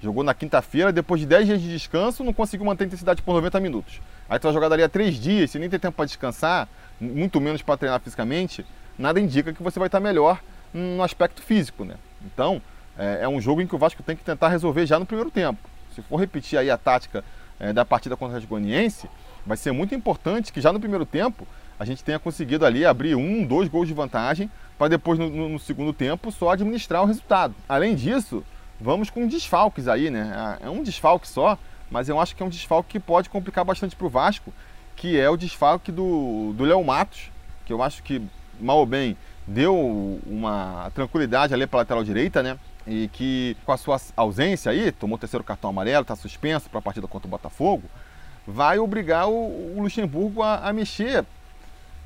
jogou 0.01 0.23
na 0.23 0.33
quinta-feira, 0.33 0.91
depois 0.91 1.21
de 1.21 1.27
10 1.27 1.45
dias 1.47 1.61
de 1.61 1.69
descanso, 1.69 2.23
não 2.23 2.33
conseguiu 2.33 2.65
manter 2.65 2.83
a 2.83 2.87
intensidade 2.87 3.21
por 3.21 3.33
90 3.33 3.59
minutos. 3.59 4.01
Aí 4.29 4.37
tu 4.37 4.43
vai 4.43 4.53
jogar 4.53 4.89
três 4.89 5.15
dias, 5.15 5.51
sem 5.51 5.61
nem 5.61 5.69
ter 5.69 5.79
tempo 5.79 5.95
para 5.95 6.05
descansar, 6.05 6.67
muito 6.99 7.39
menos 7.39 7.61
para 7.61 7.77
treinar 7.77 7.99
fisicamente, 7.99 8.65
nada 8.97 9.19
indica 9.19 9.53
que 9.53 9.63
você 9.63 9.79
vai 9.79 9.87
estar 9.87 9.99
melhor 9.99 10.41
no 10.73 11.01
aspecto 11.01 11.41
físico, 11.41 11.85
né? 11.85 11.95
Então, 12.25 12.61
é, 12.97 13.19
é, 13.21 13.29
um 13.29 13.39
jogo 13.39 13.61
em 13.61 13.67
que 13.67 13.75
o 13.75 13.77
Vasco 13.77 14.01
tem 14.01 14.15
que 14.15 14.23
tentar 14.23 14.49
resolver 14.49 14.85
já 14.85 14.97
no 14.99 15.05
primeiro 15.05 15.29
tempo. 15.29 15.59
Se 15.93 16.01
for 16.01 16.17
repetir 16.17 16.57
aí 16.57 16.69
a 16.69 16.77
tática 16.77 17.23
é, 17.59 17.71
da 17.71 17.85
partida 17.85 18.15
contra 18.15 18.37
o 18.37 18.41
Goianiense, 18.47 19.09
vai 19.45 19.57
ser 19.57 19.71
muito 19.71 19.93
importante 19.95 20.51
que 20.51 20.61
já 20.61 20.73
no 20.73 20.79
primeiro 20.79 21.05
tempo 21.05 21.47
a 21.79 21.85
gente 21.85 22.03
tenha 22.03 22.17
conseguido 22.17 22.65
ali 22.65 22.85
abrir 22.85 23.15
um, 23.15 23.45
dois 23.45 23.69
gols 23.69 23.87
de 23.87 23.93
vantagem 23.93 24.49
para 24.77 24.87
depois 24.87 25.19
no, 25.19 25.49
no, 25.49 25.59
segundo 25.59 25.93
tempo 25.93 26.31
só 26.31 26.49
administrar 26.49 27.03
o 27.03 27.05
resultado. 27.05 27.53
Além 27.69 27.95
disso, 27.95 28.43
vamos 28.79 29.09
com 29.09 29.27
desfalques 29.27 29.87
aí, 29.87 30.09
né? 30.09 30.57
É, 30.61 30.67
é 30.67 30.69
um 30.69 30.83
desfalque 30.83 31.27
só, 31.27 31.57
mas 31.89 32.09
eu 32.09 32.19
acho 32.19 32.35
que 32.35 32.43
é 32.43 32.45
um 32.45 32.49
desfalque 32.49 32.93
que 32.93 32.99
pode 32.99 33.29
complicar 33.29 33.63
bastante 33.63 33.95
para 33.95 34.07
o 34.07 34.09
Vasco, 34.09 34.51
que 34.95 35.19
é 35.19 35.29
o 35.29 35.37
desfalque 35.37 35.91
do, 35.91 36.53
do 36.57 36.63
Léo 36.63 36.83
Matos, 36.83 37.31
que 37.65 37.71
eu 37.71 37.81
acho 37.83 38.01
que, 38.01 38.21
mal 38.59 38.79
ou 38.79 38.85
bem, 38.85 39.15
deu 39.45 40.19
uma 40.25 40.91
tranquilidade 40.93 41.53
ali 41.53 41.65
para 41.67 41.79
a 41.79 41.81
lateral 41.81 42.03
direita, 42.03 42.41
né? 42.41 42.57
E 42.87 43.09
que 43.09 43.57
com 43.65 43.71
a 43.73 43.77
sua 43.77 43.99
ausência 44.15 44.71
aí, 44.71 44.91
tomou 44.91 45.17
o 45.17 45.19
terceiro 45.19 45.43
cartão 45.43 45.69
amarelo, 45.69 46.03
está 46.03 46.15
suspenso 46.15 46.69
para 46.69 46.79
a 46.79 46.81
partida 46.81 47.07
contra 47.07 47.27
o 47.27 47.29
Botafogo, 47.29 47.83
vai 48.47 48.79
obrigar 48.79 49.27
o, 49.27 49.75
o 49.77 49.81
Luxemburgo 49.81 50.41
a, 50.41 50.69
a, 50.69 50.71
mexer 50.71 51.25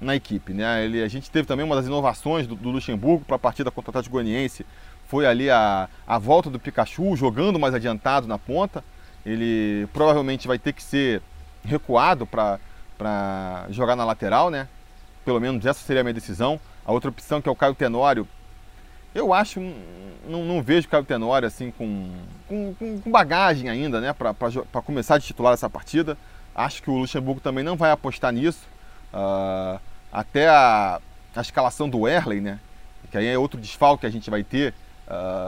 na 0.02 0.16
equipe. 0.16 0.54
Né? 0.54 0.84
Ele, 0.84 1.04
a 1.04 1.08
gente 1.08 1.30
teve 1.30 1.48
também 1.48 1.64
uma 1.64 1.76
das 1.76 1.86
inovações 1.86 2.48
do, 2.48 2.56
do 2.56 2.72
Luxemburgo 2.72 3.24
para 3.24 3.36
a 3.36 3.40
partida 3.40 3.70
contra 3.70 3.90
o 3.90 3.92
Atlético 3.92 4.14
Goianiense, 4.14 4.66
foi 5.08 5.26
ali 5.26 5.50
a, 5.50 5.88
a 6.08 6.18
volta 6.18 6.50
do 6.50 6.58
Pikachu 6.58 7.16
jogando 7.16 7.60
mais 7.60 7.76
adiantado 7.76 8.28
na 8.28 8.40
ponta. 8.40 8.84
Ele 9.26 9.86
provavelmente 9.94 10.48
vai 10.48 10.58
ter 10.58 10.74
que 10.74 10.82
ser 10.82 11.22
recuado 11.64 12.26
para 12.26 13.66
jogar 13.70 13.96
na 13.96 14.06
lateral, 14.06 14.50
né? 14.50 14.70
Pelo 15.26 15.40
menos 15.40 15.66
essa 15.66 15.86
seria 15.86 16.00
a 16.00 16.04
minha 16.04 16.14
decisão. 16.14 16.60
A 16.86 16.94
outra 16.94 17.10
opção 17.10 17.42
que 17.42 17.50
é 17.50 17.52
o 17.52 17.56
Caio 17.56 17.76
Tenório, 17.76 18.26
eu 19.14 19.34
acho, 19.34 19.60
não, 20.28 20.46
não 20.46 20.62
vejo 20.62 20.88
o 20.88 20.90
Caio 20.90 21.04
Tenório 21.04 21.48
assim 21.48 21.72
com, 21.72 22.10
com, 22.48 22.74
com 22.76 23.12
bagagem 23.12 23.70
ainda, 23.70 24.00
né? 24.00 24.14
Para 24.14 24.82
começar 24.82 25.18
de 25.18 25.26
titular 25.26 25.54
essa 25.54 25.70
partida. 25.70 26.18
Acho 26.56 26.82
que 26.82 26.90
o 26.90 26.98
Luxemburgo 26.98 27.42
também 27.42 27.64
não 27.64 27.76
vai 27.76 27.92
apostar 27.92 28.32
nisso. 28.32 28.68
Uh, 29.14 29.80
até 30.12 30.48
a, 30.48 31.00
a 31.36 31.42
escalação 31.42 31.90
do 31.90 32.08
Erley, 32.08 32.42
né? 32.42 32.60
Que 33.10 33.18
aí 33.18 33.28
é 33.28 33.38
outro 33.38 33.60
desfalque 33.60 34.02
que 34.02 34.08
a 34.08 34.12
gente 34.12 34.30
vai 34.30 34.44
ter 34.44 34.72
uh, 34.72 34.74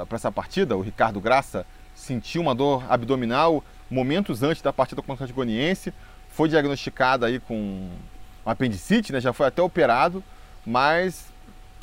ah, 0.01 0.05
para 0.07 0.17
essa 0.17 0.31
partida. 0.31 0.75
O 0.75 0.81
Ricardo 0.81 1.21
Graça 1.21 1.65
sentiu 1.95 2.41
uma 2.41 2.53
dor 2.53 2.83
abdominal 2.89 3.63
momentos 3.89 4.43
antes 4.43 4.61
da 4.61 4.73
partida 4.73 5.01
contra 5.01 5.25
o 5.25 5.29
Atlético 5.29 5.93
Foi 6.29 6.49
diagnosticado 6.49 7.25
aí 7.25 7.39
com 7.39 7.89
apendicite, 8.45 9.13
né? 9.13 9.21
Já 9.21 9.31
foi 9.31 9.47
até 9.47 9.61
operado, 9.61 10.21
mas 10.65 11.32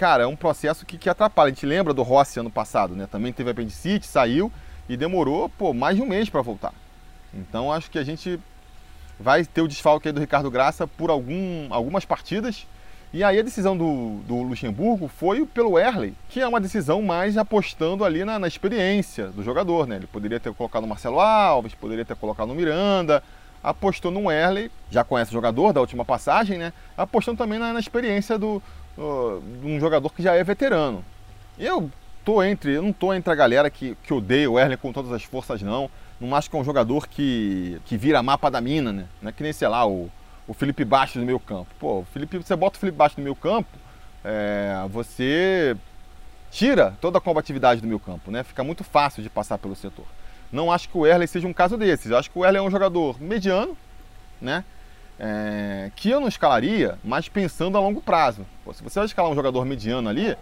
cara, 0.00 0.22
é 0.22 0.26
um 0.26 0.34
processo 0.34 0.86
que, 0.86 0.96
que 0.96 1.10
atrapalha. 1.10 1.48
A 1.48 1.50
gente 1.50 1.66
lembra 1.66 1.92
do 1.92 2.02
Rossi 2.02 2.40
ano 2.40 2.50
passado, 2.50 2.96
né? 2.96 3.06
Também 3.06 3.34
teve 3.34 3.50
apendicite, 3.50 4.06
saiu 4.06 4.50
e 4.88 4.96
demorou 4.96 5.46
pô, 5.50 5.74
mais 5.74 5.94
de 5.94 6.00
um 6.02 6.06
mês 6.06 6.30
para 6.30 6.40
voltar. 6.40 6.72
Então 7.34 7.70
acho 7.70 7.90
que 7.90 7.98
a 7.98 8.02
gente 8.02 8.40
vai 9.18 9.44
ter 9.44 9.60
o 9.60 9.68
desfalque 9.68 10.08
aí 10.08 10.12
do 10.12 10.18
Ricardo 10.18 10.50
Graça 10.50 10.86
por 10.86 11.10
algum, 11.10 11.66
algumas 11.68 12.06
partidas. 12.06 12.66
E 13.12 13.22
aí 13.22 13.38
a 13.38 13.42
decisão 13.42 13.76
do, 13.76 14.20
do 14.26 14.40
Luxemburgo 14.40 15.06
foi 15.06 15.44
pelo 15.44 15.78
Erley, 15.78 16.14
que 16.30 16.40
é 16.40 16.48
uma 16.48 16.62
decisão 16.62 17.02
mais 17.02 17.36
apostando 17.36 18.02
ali 18.02 18.24
na, 18.24 18.38
na, 18.38 18.48
experiência 18.48 19.26
do 19.26 19.42
jogador, 19.42 19.86
né? 19.86 19.96
Ele 19.96 20.06
poderia 20.06 20.40
ter 20.40 20.54
colocado 20.54 20.84
o 20.84 20.88
Marcelo 20.88 21.20
Alves, 21.20 21.74
poderia 21.74 22.06
ter 22.06 22.16
colocado 22.16 22.50
o 22.50 22.54
Miranda, 22.54 23.22
apostou 23.62 24.10
no 24.10 24.30
Erley, 24.30 24.70
já 24.90 25.04
conhece 25.04 25.30
o 25.30 25.34
jogador 25.34 25.74
da 25.74 25.80
última 25.80 26.06
passagem, 26.06 26.56
né? 26.56 26.72
Apostando 26.96 27.36
também 27.36 27.58
na, 27.58 27.74
na 27.74 27.80
experiência 27.80 28.38
do, 28.38 28.62
um 29.00 29.80
jogador 29.80 30.10
que 30.10 30.22
já 30.22 30.34
é 30.34 30.44
veterano. 30.44 31.04
Eu 31.58 31.90
tô 32.24 32.42
entre, 32.42 32.72
eu 32.72 32.82
não 32.82 32.92
tô 32.92 33.12
entre 33.14 33.32
a 33.32 33.36
galera 33.36 33.70
que, 33.70 33.96
que 34.02 34.12
odeia 34.12 34.50
o 34.50 34.58
Erley 34.58 34.76
com 34.76 34.92
todas 34.92 35.12
as 35.12 35.24
forças, 35.24 35.62
não. 35.62 35.90
Não 36.20 36.34
acho 36.34 36.50
que 36.50 36.56
é 36.56 36.58
um 36.58 36.64
jogador 36.64 37.08
que, 37.08 37.80
que 37.86 37.96
vira 37.96 38.22
mapa 38.22 38.50
da 38.50 38.60
mina, 38.60 38.92
né? 38.92 39.06
Não 39.22 39.30
é 39.30 39.32
que 39.32 39.42
nem, 39.42 39.52
sei 39.52 39.68
lá, 39.68 39.86
o 39.86 40.10
o 40.50 40.52
Felipe 40.52 40.84
Baixo 40.84 41.16
no 41.16 41.24
meio 41.24 41.38
campo. 41.38 41.68
Pô, 41.78 42.04
Felipe, 42.12 42.36
você 42.38 42.56
bota 42.56 42.76
o 42.76 42.80
Felipe 42.80 42.98
Baixo 42.98 43.14
no 43.18 43.22
meio 43.22 43.36
campo, 43.36 43.70
é, 44.24 44.84
você 44.90 45.76
tira 46.50 46.96
toda 47.00 47.18
a 47.18 47.20
combatividade 47.20 47.80
do 47.80 47.86
meio 47.86 48.00
campo, 48.00 48.32
né? 48.32 48.42
Fica 48.42 48.64
muito 48.64 48.82
fácil 48.82 49.22
de 49.22 49.30
passar 49.30 49.58
pelo 49.58 49.76
setor. 49.76 50.04
Não 50.50 50.72
acho 50.72 50.88
que 50.88 50.98
o 50.98 51.06
Erley 51.06 51.28
seja 51.28 51.46
um 51.46 51.52
caso 51.52 51.76
desses. 51.76 52.10
Eu 52.10 52.18
acho 52.18 52.28
que 52.28 52.36
o 52.36 52.44
Erley 52.44 52.58
é 52.58 52.62
um 52.62 52.70
jogador 52.70 53.20
mediano, 53.22 53.76
né? 54.40 54.64
É, 55.22 55.90
que 55.94 56.08
eu 56.08 56.18
não 56.18 56.28
escalaria, 56.28 56.98
mas 57.04 57.28
pensando 57.28 57.76
a 57.76 57.80
longo 57.80 58.00
prazo. 58.00 58.46
Pô, 58.64 58.72
se 58.72 58.82
você 58.82 58.98
vai 58.98 59.06
escalar 59.06 59.30
um 59.30 59.34
jogador 59.34 59.66
mediano 59.66 60.08
ali, 60.08 60.34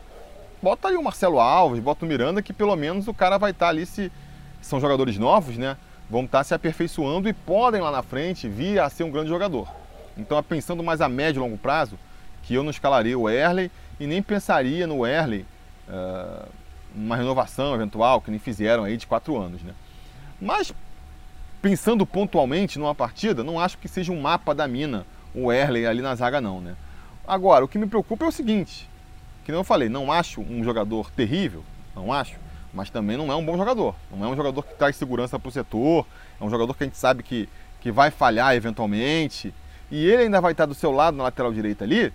bota 0.62 0.86
aí 0.86 0.96
o 0.96 1.02
Marcelo 1.02 1.40
Alves, 1.40 1.80
bota 1.80 2.04
o 2.04 2.08
Miranda, 2.08 2.40
que 2.40 2.52
pelo 2.52 2.76
menos 2.76 3.08
o 3.08 3.14
cara 3.14 3.38
vai 3.38 3.50
estar 3.50 3.66
tá 3.66 3.70
ali 3.70 3.84
se 3.84 4.12
são 4.62 4.80
jogadores 4.80 5.18
novos, 5.18 5.58
né? 5.58 5.76
Vão 6.08 6.24
estar 6.24 6.38
tá 6.38 6.44
se 6.44 6.54
aperfeiçoando 6.54 7.28
e 7.28 7.32
podem 7.32 7.80
lá 7.80 7.90
na 7.90 8.02
frente 8.02 8.48
vir 8.48 8.78
a 8.78 8.88
ser 8.88 9.02
um 9.02 9.10
grande 9.10 9.28
jogador. 9.28 9.68
Então, 10.16 10.38
é 10.38 10.42
pensando 10.42 10.82
mais 10.82 11.00
a 11.00 11.08
médio 11.08 11.40
e 11.40 11.42
longo 11.42 11.58
prazo, 11.58 11.98
que 12.42 12.54
eu 12.54 12.62
não 12.62 12.70
escalaria 12.70 13.18
o 13.18 13.28
Erley 13.28 13.70
e 13.98 14.06
nem 14.06 14.22
pensaria 14.22 14.86
no 14.86 15.06
Erley 15.06 15.44
uh, 15.88 16.48
uma 16.94 17.16
renovação 17.16 17.74
eventual, 17.74 18.20
que 18.20 18.30
nem 18.30 18.38
fizeram 18.38 18.84
aí 18.84 18.96
de 18.96 19.06
quatro 19.06 19.36
anos. 19.36 19.62
Né? 19.62 19.72
Mas, 20.40 20.72
pensando 21.60 22.06
pontualmente 22.06 22.78
numa 22.78 22.94
partida, 22.94 23.42
não 23.42 23.58
acho 23.58 23.78
que 23.78 23.88
seja 23.88 24.12
um 24.12 24.20
mapa 24.20 24.54
da 24.54 24.68
mina 24.68 25.04
o 25.34 25.52
Erley 25.52 25.86
ali 25.86 26.00
na 26.00 26.14
zaga, 26.14 26.40
não. 26.40 26.60
Né? 26.60 26.74
Agora, 27.26 27.64
o 27.64 27.68
que 27.68 27.78
me 27.78 27.86
preocupa 27.86 28.24
é 28.24 28.28
o 28.28 28.32
seguinte: 28.32 28.88
que 29.44 29.52
nem 29.52 29.60
eu 29.60 29.64
falei, 29.64 29.88
não 29.88 30.10
acho 30.10 30.40
um 30.40 30.62
jogador 30.62 31.10
terrível, 31.10 31.64
não 31.94 32.12
acho, 32.12 32.36
mas 32.72 32.90
também 32.90 33.16
não 33.16 33.30
é 33.30 33.36
um 33.36 33.44
bom 33.44 33.56
jogador. 33.56 33.94
Não 34.10 34.26
é 34.26 34.28
um 34.28 34.36
jogador 34.36 34.62
que 34.62 34.74
traz 34.74 34.96
segurança 34.96 35.38
para 35.38 35.48
o 35.48 35.52
setor, 35.52 36.06
é 36.40 36.44
um 36.44 36.50
jogador 36.50 36.74
que 36.74 36.84
a 36.84 36.86
gente 36.86 36.98
sabe 36.98 37.22
que, 37.22 37.48
que 37.80 37.90
vai 37.90 38.10
falhar 38.10 38.54
eventualmente 38.54 39.54
e 39.90 40.06
ele 40.06 40.24
ainda 40.24 40.40
vai 40.40 40.52
estar 40.52 40.66
do 40.66 40.74
seu 40.74 40.90
lado 40.90 41.16
na 41.16 41.24
lateral 41.24 41.52
direita 41.52 41.84
ali, 41.84 42.12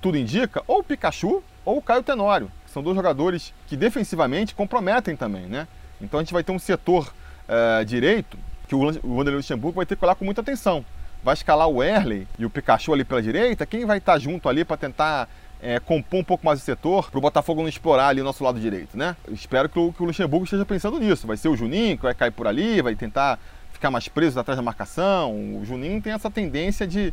tudo 0.00 0.16
indica, 0.16 0.62
ou 0.66 0.80
o 0.80 0.84
Pikachu 0.84 1.42
ou 1.64 1.78
o 1.78 1.82
Caio 1.82 2.02
Tenório, 2.02 2.50
que 2.64 2.70
são 2.70 2.82
dois 2.82 2.96
jogadores 2.96 3.52
que 3.66 3.76
defensivamente 3.76 4.54
comprometem 4.54 5.16
também, 5.16 5.46
né? 5.46 5.66
Então 6.00 6.18
a 6.18 6.22
gente 6.22 6.32
vai 6.32 6.42
ter 6.42 6.52
um 6.52 6.58
setor 6.58 7.12
uh, 7.48 7.84
direito 7.84 8.36
que 8.72 9.06
o 9.06 9.16
Wanderlei 9.16 9.36
Luxemburgo 9.36 9.76
vai 9.76 9.86
ter 9.86 9.96
que 9.96 10.04
olhar 10.04 10.14
com 10.14 10.24
muita 10.24 10.40
atenção. 10.40 10.84
Vai 11.22 11.34
escalar 11.34 11.68
o 11.68 11.82
Erley 11.82 12.26
e 12.38 12.46
o 12.46 12.50
Pikachu 12.50 12.92
ali 12.92 13.04
pela 13.04 13.22
direita, 13.22 13.66
quem 13.66 13.84
vai 13.84 13.98
estar 13.98 14.18
junto 14.18 14.48
ali 14.48 14.64
para 14.64 14.76
tentar 14.76 15.28
é, 15.60 15.78
compor 15.78 16.20
um 16.20 16.24
pouco 16.24 16.44
mais 16.44 16.60
o 16.60 16.64
setor 16.64 17.10
para 17.10 17.18
o 17.18 17.20
Botafogo 17.20 17.60
não 17.60 17.68
explorar 17.68 18.08
ali 18.08 18.20
o 18.20 18.24
nosso 18.24 18.42
lado 18.42 18.58
direito, 18.58 18.96
né? 18.96 19.14
Espero 19.28 19.68
que 19.68 19.78
o, 19.78 19.92
que 19.92 20.02
o 20.02 20.06
Luxemburgo 20.06 20.44
esteja 20.44 20.64
pensando 20.64 20.98
nisso. 20.98 21.26
Vai 21.26 21.36
ser 21.36 21.48
o 21.48 21.56
Juninho 21.56 21.96
que 21.96 22.02
vai 22.02 22.14
cair 22.14 22.32
por 22.32 22.46
ali, 22.46 22.80
vai 22.80 22.96
tentar 22.96 23.38
ficar 23.72 23.90
mais 23.90 24.08
preso 24.08 24.40
atrás 24.40 24.56
da 24.56 24.62
marcação. 24.62 25.32
O 25.32 25.64
Juninho 25.64 26.00
tem 26.00 26.12
essa 26.12 26.30
tendência 26.30 26.86
de, 26.86 27.12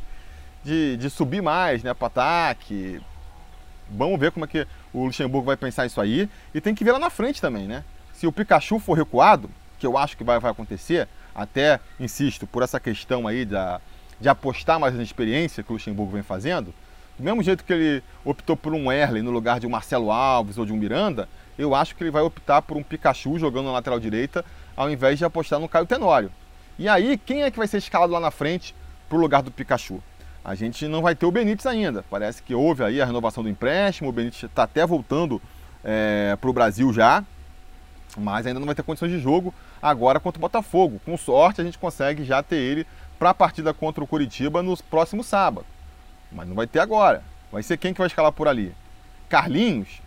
de, 0.63 0.97
de 0.97 1.09
subir 1.09 1.41
mais 1.41 1.83
né, 1.83 1.93
para 1.93 2.07
ataque. 2.07 2.99
Vamos 3.91 4.19
ver 4.19 4.31
como 4.31 4.45
é 4.45 4.47
que 4.47 4.65
o 4.93 5.05
Luxemburgo 5.05 5.45
vai 5.45 5.57
pensar 5.57 5.85
isso 5.85 5.99
aí. 5.99 6.27
E 6.53 6.61
tem 6.61 6.73
que 6.73 6.83
ver 6.83 6.93
lá 6.93 6.99
na 6.99 7.09
frente 7.09 7.41
também, 7.41 7.67
né? 7.67 7.83
Se 8.13 8.25
o 8.25 8.31
Pikachu 8.31 8.79
for 8.79 8.93
recuado, 8.93 9.49
que 9.77 9.85
eu 9.85 9.97
acho 9.97 10.17
que 10.17 10.23
vai, 10.23 10.39
vai 10.39 10.51
acontecer, 10.51 11.07
até, 11.41 11.79
insisto, 11.99 12.45
por 12.45 12.63
essa 12.63 12.79
questão 12.79 13.27
aí 13.27 13.45
da, 13.45 13.79
de 14.19 14.27
apostar 14.27 14.79
mais 14.79 14.93
na 14.93 15.01
experiência 15.01 15.63
que 15.63 15.71
o 15.71 15.73
Luxemburgo 15.73 16.11
vem 16.11 16.23
fazendo, 16.23 16.73
do 17.17 17.23
mesmo 17.23 17.41
jeito 17.41 17.63
que 17.63 17.73
ele 17.73 18.03
optou 18.23 18.55
por 18.55 18.73
um 18.73 18.91
Erlen 18.91 19.23
no 19.23 19.31
lugar 19.31 19.59
de 19.59 19.67
um 19.67 19.69
Marcelo 19.69 20.11
Alves 20.11 20.57
ou 20.57 20.65
de 20.65 20.73
um 20.73 20.77
Miranda, 20.77 21.27
eu 21.57 21.75
acho 21.75 21.95
que 21.95 22.03
ele 22.03 22.11
vai 22.11 22.21
optar 22.21 22.61
por 22.61 22.77
um 22.77 22.83
Pikachu 22.83 23.37
jogando 23.37 23.65
na 23.65 23.73
lateral 23.73 23.99
direita, 23.99 24.45
ao 24.75 24.89
invés 24.89 25.17
de 25.17 25.25
apostar 25.25 25.59
no 25.59 25.67
Caio 25.67 25.85
Tenório. 25.85 26.31
E 26.77 26.87
aí, 26.87 27.17
quem 27.17 27.43
é 27.43 27.51
que 27.51 27.57
vai 27.57 27.67
ser 27.67 27.77
escalado 27.77 28.13
lá 28.13 28.19
na 28.19 28.31
frente 28.31 28.73
para 29.09 29.17
o 29.17 29.21
lugar 29.21 29.41
do 29.41 29.51
Pikachu? 29.51 30.01
A 30.43 30.55
gente 30.55 30.87
não 30.87 31.01
vai 31.01 31.13
ter 31.13 31.25
o 31.25 31.31
Benítez 31.31 31.65
ainda. 31.65 32.05
Parece 32.09 32.41
que 32.41 32.55
houve 32.55 32.83
aí 32.83 33.01
a 33.01 33.05
renovação 33.05 33.43
do 33.43 33.49
empréstimo, 33.49 34.09
o 34.09 34.13
Benítez 34.13 34.43
está 34.43 34.63
até 34.63 34.85
voltando 34.85 35.41
é, 35.83 36.37
para 36.39 36.49
o 36.49 36.53
Brasil 36.53 36.93
já, 36.93 37.23
mas 38.17 38.47
ainda 38.47 38.59
não 38.59 38.65
vai 38.65 38.75
ter 38.75 38.83
condições 38.83 39.11
de 39.11 39.19
jogo 39.19 39.53
agora 39.81 40.19
contra 40.19 40.39
o 40.39 40.41
Botafogo. 40.41 40.99
Com 41.05 41.17
sorte, 41.17 41.61
a 41.61 41.63
gente 41.63 41.77
consegue 41.77 42.23
já 42.23 42.41
ter 42.43 42.57
ele 42.57 42.87
para 43.17 43.31
a 43.31 43.33
partida 43.33 43.73
contra 43.73 44.03
o 44.03 44.07
Curitiba 44.07 44.63
no 44.63 44.75
próximo 44.83 45.23
sábado. 45.23 45.65
Mas 46.31 46.47
não 46.47 46.55
vai 46.55 46.67
ter 46.67 46.79
agora. 46.79 47.23
Vai 47.51 47.63
ser 47.63 47.77
quem 47.77 47.93
que 47.93 47.99
vai 47.99 48.07
escalar 48.07 48.31
por 48.31 48.47
ali? 48.47 48.73
Carlinhos? 49.27 50.01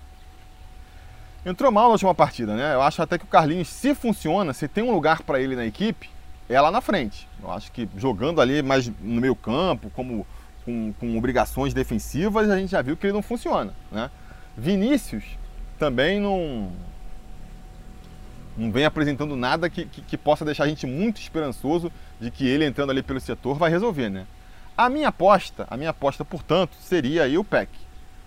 Entrou 1.44 1.72
mal 1.72 1.84
na 1.84 1.92
última 1.92 2.14
partida, 2.14 2.54
né? 2.54 2.74
Eu 2.74 2.82
acho 2.82 3.02
até 3.02 3.18
que 3.18 3.24
o 3.24 3.28
Carlinhos, 3.28 3.68
se 3.68 3.94
funciona, 3.94 4.52
se 4.52 4.68
tem 4.68 4.84
um 4.84 4.92
lugar 4.92 5.22
para 5.22 5.40
ele 5.40 5.56
na 5.56 5.66
equipe, 5.66 6.08
é 6.48 6.60
lá 6.60 6.70
na 6.70 6.80
frente. 6.80 7.28
Eu 7.42 7.50
acho 7.50 7.72
que 7.72 7.88
jogando 7.96 8.40
ali 8.40 8.62
mais 8.62 8.86
no 8.86 9.20
meio 9.20 9.34
campo, 9.34 9.90
como 9.90 10.24
com, 10.64 10.92
com, 10.98 11.18
obrigações 11.18 11.74
defensivas, 11.74 12.48
a 12.48 12.56
gente 12.56 12.70
já 12.70 12.80
viu 12.80 12.96
que 12.96 13.06
ele 13.06 13.12
não 13.12 13.22
funciona. 13.22 13.74
Né? 13.90 14.08
Vinícius 14.56 15.24
também 15.78 16.20
não, 16.20 16.70
não 18.56 18.70
vem 18.70 18.84
apresentando 18.84 19.36
nada 19.36 19.70
que, 19.70 19.86
que, 19.86 20.02
que, 20.02 20.16
possa 20.16 20.44
deixar 20.44 20.64
a 20.64 20.68
gente 20.68 20.86
muito 20.86 21.20
esperançoso 21.20 21.90
de 22.20 22.30
que 22.30 22.46
ele 22.46 22.64
entrando 22.64 22.90
ali 22.90 23.02
pelo 23.02 23.20
setor 23.20 23.56
vai 23.56 23.70
resolver. 23.70 24.08
Né? 24.08 24.26
A 24.76 24.88
minha 24.88 25.08
aposta, 25.08 25.66
a 25.70 25.76
minha 25.76 25.90
aposta, 25.90 26.24
portanto, 26.24 26.76
seria 26.80 27.24
aí 27.24 27.38
o 27.38 27.44
Peck. 27.44 27.70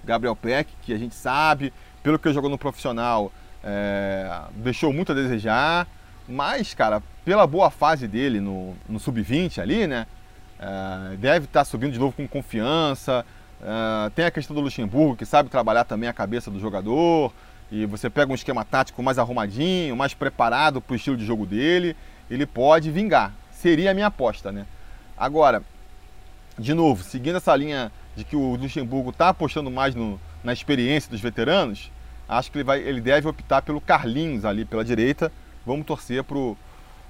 Gabriel 0.03 0.35
Peck, 0.35 0.71
que 0.81 0.93
a 0.93 0.97
gente 0.97 1.15
sabe, 1.15 1.73
pelo 2.03 2.19
que 2.19 2.31
jogou 2.31 2.49
no 2.49 2.57
profissional, 2.57 3.31
é, 3.63 4.41
deixou 4.55 4.93
muito 4.93 5.11
a 5.11 5.15
desejar. 5.15 5.87
Mas, 6.27 6.73
cara, 6.73 7.01
pela 7.23 7.45
boa 7.45 7.69
fase 7.69 8.07
dele 8.07 8.39
no, 8.39 8.75
no 8.87 8.99
sub-20 8.99 9.59
ali, 9.59 9.87
né? 9.87 10.07
Uh, 10.59 11.17
deve 11.17 11.45
estar 11.45 11.61
tá 11.61 11.65
subindo 11.65 11.91
de 11.91 11.99
novo 11.99 12.15
com 12.15 12.27
confiança. 12.27 13.25
Uh, 13.61 14.09
tem 14.11 14.25
a 14.25 14.31
questão 14.31 14.55
do 14.55 14.61
Luxemburgo, 14.61 15.15
que 15.15 15.25
sabe 15.25 15.49
trabalhar 15.49 15.83
também 15.83 16.07
a 16.09 16.13
cabeça 16.13 16.49
do 16.49 16.59
jogador. 16.59 17.33
E 17.71 17.85
você 17.85 18.09
pega 18.09 18.31
um 18.31 18.35
esquema 18.35 18.63
tático 18.63 19.01
mais 19.01 19.17
arrumadinho, 19.17 19.95
mais 19.95 20.13
preparado 20.13 20.81
para 20.81 20.93
o 20.93 20.95
estilo 20.95 21.17
de 21.17 21.25
jogo 21.25 21.45
dele, 21.45 21.95
ele 22.29 22.45
pode 22.45 22.91
vingar. 22.91 23.33
Seria 23.51 23.91
a 23.91 23.93
minha 23.93 24.07
aposta, 24.07 24.51
né? 24.51 24.65
Agora, 25.17 25.63
de 26.57 26.73
novo, 26.73 27.03
seguindo 27.03 27.37
essa 27.37 27.55
linha 27.55 27.91
de 28.15 28.23
que 28.23 28.35
o 28.35 28.55
Luxemburgo 28.55 29.09
está 29.09 29.29
apostando 29.29 29.71
mais 29.71 29.95
no, 29.95 30.19
na 30.43 30.53
experiência 30.53 31.09
dos 31.09 31.19
veteranos, 31.19 31.91
acho 32.29 32.51
que 32.51 32.57
ele, 32.57 32.63
vai, 32.63 32.79
ele 32.79 33.01
deve 33.01 33.27
optar 33.27 33.61
pelo 33.61 33.81
Carlinhos 33.81 34.45
ali 34.45 34.63
pela 34.63 34.85
direita, 34.85 35.31
vamos 35.65 35.85
torcer 35.85 36.23
para 36.23 36.37
o 36.37 36.57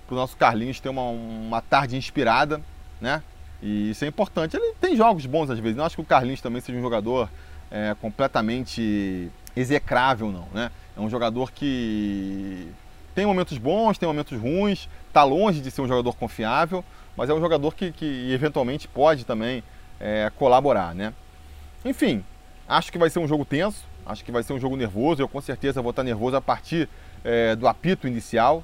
nosso 0.10 0.38
Carlinhos 0.38 0.80
ter 0.80 0.90
uma, 0.90 1.10
uma 1.10 1.62
tarde 1.62 1.96
inspirada, 1.98 2.62
né? 3.00 3.22
E 3.62 3.92
isso 3.92 4.06
é 4.06 4.08
importante. 4.08 4.56
Ele 4.56 4.74
tem 4.80 4.96
jogos 4.96 5.26
bons 5.26 5.50
às 5.50 5.60
vezes. 5.60 5.78
Não 5.78 5.86
acho 5.86 5.96
que 5.96 6.02
o 6.02 6.06
Carlinhos 6.06 6.42
também 6.42 6.62
seja 6.62 6.78
um 6.78 6.82
jogador 6.82 7.30
é, 7.72 7.96
completamente 8.00 9.32
execrável, 9.56 10.32
não. 10.32 10.48
Né? 10.54 10.72
É 10.96 11.00
um 11.00 11.10
jogador 11.10 11.52
que 11.52 12.68
tem 13.14 13.26
momentos 13.26 13.58
bons, 13.58 13.98
tem 13.98 14.08
momentos 14.08 14.40
ruins, 14.40 14.90
está 15.08 15.24
longe 15.24 15.62
de 15.62 15.72
ser 15.72 15.82
um 15.82 15.88
jogador 15.88 16.14
confiável, 16.16 16.84
mas 17.16 17.30
é 17.30 17.34
um 17.34 17.40
jogador 17.40 17.74
que, 17.74 17.92
que 17.92 18.32
eventualmente 18.32 18.88
pode 18.88 19.26
também 19.26 19.64
é, 20.00 20.32
colaborar. 20.38 20.94
Né? 20.94 21.14
Enfim, 21.84 22.24
acho 22.68 22.92
que 22.92 22.98
vai 22.98 23.10
ser 23.10 23.20
um 23.20 23.28
jogo 23.28 23.46
tenso, 23.46 23.86
acho 24.06 24.24
que 24.24 24.32
vai 24.32 24.44
ser 24.44 24.54
um 24.54 24.60
jogo 24.60 24.76
nervoso. 24.76 25.22
Eu 25.22 25.30
com 25.30 25.40
certeza 25.40 25.82
vou 25.82 25.92
estar 25.92 26.04
nervoso 26.04 26.36
a 26.36 26.42
partir 26.42 26.90
é, 27.24 27.56
do 27.56 27.68
apito 27.68 28.08
inicial, 28.08 28.64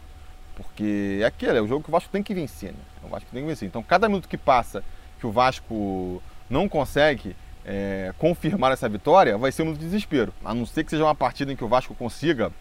porque 0.56 1.20
é 1.22 1.26
aquele, 1.26 1.58
é 1.58 1.62
o 1.62 1.68
jogo 1.68 1.84
que 1.84 1.90
o 1.90 1.92
Vasco 1.92 2.10
tem 2.12 2.22
que 2.22 2.34
vencer. 2.34 2.72
Né? 2.72 2.80
O 3.04 3.08
Vasco 3.08 3.30
tem 3.32 3.42
que 3.42 3.48
vencer. 3.48 3.68
Então, 3.68 3.82
cada 3.82 4.10
minuto 4.10 4.28
que 4.28 4.38
passa 4.38 4.84
que 5.20 5.26
o 5.26 5.32
Vasco 5.32 6.22
não 6.50 6.68
consegue 6.68 7.36
é, 7.66 8.14
confirmar 8.18 8.72
essa 8.72 8.90
vitória, 8.90 9.38
vai 9.38 9.52
ser 9.52 9.64
um 9.64 9.74
desespero. 9.74 10.34
A 10.44 10.54
não 10.54 10.66
ser 10.66 10.84
que 10.84 10.90
seja 10.90 11.04
uma 11.04 11.16
partida 11.16 11.52
em 11.52 11.56
que 11.56 11.64
o 11.64 11.68
Vasco 11.68 11.94
consiga 11.96 12.52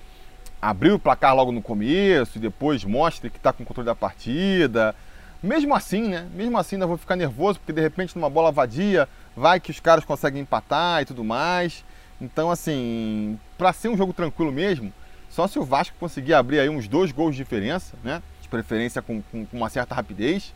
abrir 0.61 0.93
o 0.93 0.99
placar 0.99 1.35
logo 1.35 1.53
no 1.53 1.63
começo 1.63 2.37
e 2.37 2.41
depois 2.41 2.85
mostre 2.85 3.31
que 3.31 3.39
está 3.39 3.53
com 3.53 3.65
controle 3.65 3.87
da 3.87 3.95
partida. 3.95 4.95
Mesmo 5.43 5.75
assim, 5.75 6.09
né? 6.09 6.29
Mesmo 6.35 6.59
assim, 6.59 6.77
ainda 6.77 6.87
vou 6.87 6.99
ficar 6.99 7.17
nervoso, 7.17 7.59
porque 7.59 7.73
de 7.73 7.81
repente 7.81 8.15
numa 8.15 8.29
bola 8.29 8.53
vadia, 8.53 9.09
vai 9.35 9.59
que 9.59 9.71
os 9.71 9.81
caras 9.81 10.05
conseguem 10.05 10.43
empatar 10.43 11.01
e 11.03 11.07
tudo 11.07 11.25
mais. 11.25 11.83
Então, 12.21 12.51
assim, 12.51 13.39
para 13.57 13.73
ser 13.73 13.89
um 13.89 13.97
jogo 13.97 14.13
tranquilo 14.13 14.53
mesmo, 14.53 14.93
só 15.31 15.47
se 15.47 15.59
o 15.59 15.65
Vasco 15.65 15.97
conseguir 15.99 16.35
abrir 16.35 16.61
aí 16.61 16.69
uns 16.69 16.87
dois 16.87 17.11
gols 17.11 17.35
de 17.35 17.43
diferença, 17.43 17.97
né? 18.05 18.23
De 18.43 18.49
preferência 18.49 19.01
com, 19.01 19.23
com, 19.23 19.47
com 19.47 19.57
uma 19.57 19.71
certa 19.71 19.95
rapidez. 19.95 20.53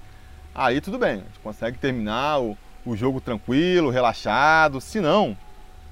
Aí 0.55 0.81
tudo 0.81 0.99
bem, 0.99 1.13
a 1.13 1.17
gente 1.17 1.41
consegue 1.43 1.79
terminar 1.79 2.41
o, 2.41 2.57
o 2.85 2.97
jogo 2.97 3.21
tranquilo, 3.21 3.91
relaxado. 3.91 4.81
Se 4.81 5.01
não, 5.01 5.37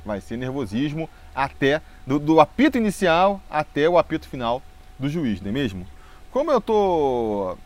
vai 0.04 0.20
ser 0.20 0.36
nervosismo 0.36 1.08
até 1.34 1.80
do, 2.06 2.18
do, 2.18 2.40
apito 2.40 2.76
inicial 2.76 3.40
até 3.50 3.88
o 3.88 3.96
apito 3.96 4.28
final 4.28 4.62
do 4.98 5.08
juiz, 5.08 5.40
não 5.40 5.48
é 5.48 5.52
mesmo? 5.52 5.86
Como 6.30 6.50
eu 6.50 6.60
tô 6.60 7.56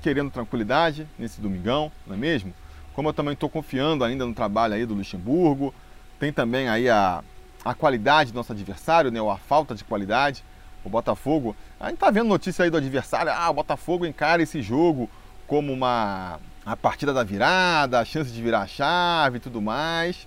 querendo 0.00 0.30
tranquilidade 0.30 1.06
nesse 1.18 1.40
domingão, 1.40 1.92
não 2.06 2.14
é 2.14 2.18
mesmo? 2.18 2.52
Como 2.94 3.08
eu 3.08 3.12
também 3.12 3.34
estou 3.34 3.48
confiando 3.48 4.04
ainda 4.04 4.26
no 4.26 4.34
trabalho 4.34 4.74
aí 4.74 4.84
do 4.84 4.94
Luxemburgo, 4.94 5.74
tem 6.18 6.32
também 6.32 6.68
aí 6.68 6.88
a, 6.88 7.22
a 7.64 7.74
qualidade 7.74 8.32
do 8.32 8.36
nosso 8.36 8.52
adversário, 8.52 9.10
né, 9.10 9.20
ou 9.20 9.30
a 9.30 9.38
falta 9.38 9.74
de 9.74 9.84
qualidade. 9.84 10.44
O 10.84 10.90
Botafogo, 10.90 11.54
a 11.78 11.88
gente 11.88 11.98
tá 11.98 12.10
vendo 12.10 12.28
notícia 12.28 12.64
aí 12.64 12.70
do 12.70 12.76
adversário, 12.76 13.32
ah, 13.32 13.48
o 13.50 13.54
Botafogo 13.54 14.04
encara 14.04 14.42
esse 14.42 14.60
jogo 14.60 15.08
como 15.46 15.72
uma 15.72 16.40
a 16.64 16.76
partida 16.76 17.12
da 17.12 17.24
virada, 17.24 17.98
a 17.98 18.04
chance 18.04 18.30
de 18.30 18.40
virar 18.40 18.60
a 18.60 18.66
chave 18.66 19.38
e 19.38 19.40
tudo 19.40 19.60
mais. 19.60 20.26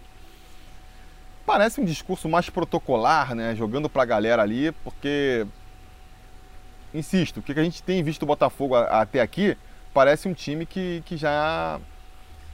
Parece 1.46 1.80
um 1.80 1.86
discurso 1.86 2.28
mais 2.28 2.50
protocolar, 2.50 3.36
né? 3.36 3.56
Jogando 3.56 3.90
para 3.90 4.04
a 4.04 4.06
galera 4.06 4.42
ali, 4.42 4.72
porque, 4.84 5.46
insisto, 6.94 7.40
o 7.40 7.44
que 7.44 7.58
a 7.58 7.64
gente 7.64 7.84
tem 7.84 8.04
visto 8.04 8.24
o 8.24 8.26
Botafogo 8.26 8.76
até 8.76 9.22
aqui 9.22 9.56
parece 9.94 10.28
um 10.28 10.34
time 10.34 10.66
que, 10.66 11.02
que 11.06 11.16
já 11.16 11.80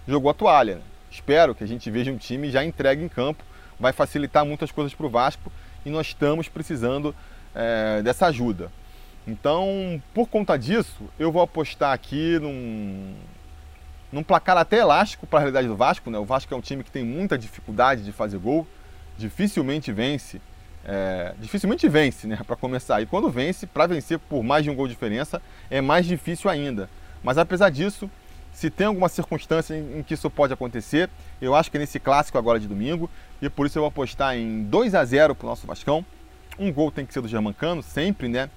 jogou 0.08 0.30
a 0.30 0.34
toalha. 0.34 0.82
Espero 1.10 1.56
que 1.56 1.64
a 1.64 1.68
gente 1.68 1.90
veja 1.90 2.12
um 2.12 2.18
time 2.18 2.52
já 2.52 2.64
entregue 2.64 3.04
em 3.04 3.10
campo. 3.10 3.44
Vai 3.80 3.92
facilitar 3.92 4.46
muitas 4.46 4.72
coisas 4.72 4.94
para 4.94 5.06
o 5.06 5.10
Vasco 5.10 5.52
e 5.86 5.90
nós 5.90 6.08
estamos 6.08 6.48
precisando 6.48 7.16
é, 7.56 8.02
dessa 8.04 8.28
ajuda. 8.28 8.72
Então, 9.28 10.02
por 10.14 10.28
conta 10.28 10.58
disso, 10.58 11.10
eu 11.18 11.32
vou 11.32 11.42
apostar 11.42 11.94
aqui 11.94 12.38
num, 12.40 13.16
num 14.12 14.24
placar 14.24 14.58
até 14.58 14.80
elástico 14.80 15.26
para 15.26 15.40
a 15.40 15.42
realidade 15.42 15.68
do 15.68 15.76
Vasco. 15.76 16.10
Né? 16.10 16.18
O 16.18 16.26
Vasco 16.26 16.54
é 16.54 16.58
um 16.58 16.62
time 16.62 16.84
que 16.84 16.92
tem 16.92 17.04
muita 17.04 17.38
dificuldade 17.38 18.04
de 18.04 18.12
fazer 18.12 18.38
gol, 18.38 18.68
dificilmente 19.18 19.92
vence. 19.92 20.42
É, 20.84 21.36
dificilmente 21.40 21.88
vence, 21.88 22.28
né, 22.28 22.40
para 22.46 22.56
começar. 22.56 23.02
E 23.02 23.06
quando 23.06 23.30
vence, 23.30 23.68
para 23.68 23.88
vencer 23.88 24.18
por 24.18 24.44
mais 24.44 24.64
de 24.64 24.70
um 24.70 24.76
gol 24.76 24.88
de 24.88 24.94
diferença, 24.94 25.42
é 25.70 25.80
mais 25.80 26.06
difícil 26.06 26.50
ainda. 26.50 26.90
Mas 27.24 27.38
apesar 27.38 27.70
disso, 27.70 28.10
se 28.52 28.70
tem 28.70 28.88
alguma 28.88 29.08
circunstância 29.08 29.76
em 29.76 30.04
que 30.04 30.14
isso 30.14 30.30
pode 30.30 30.54
acontecer, 30.54 31.10
eu 31.42 31.56
acho 31.56 31.70
que 31.72 31.78
é 31.78 31.80
nesse 31.80 32.00
clássico 32.00 32.38
agora 32.38 32.60
de 32.60 32.68
domingo, 32.68 33.10
e 33.42 33.50
por 33.50 33.66
isso 33.66 33.78
eu 33.78 33.82
vou 33.82 33.90
apostar 33.90 34.36
em 34.36 34.64
2 34.64 34.96
a 34.96 35.06
0 35.06 35.36
para 35.36 35.46
o 35.46 35.50
nosso 35.50 35.66
Vascão. 35.66 36.06
Um 36.60 36.72
gol 36.72 36.92
tem 36.92 37.06
que 37.06 37.14
ser 37.14 37.22
do 37.22 37.28
Germancano, 37.28 37.82
sempre, 37.82 38.28
né? 38.28 38.50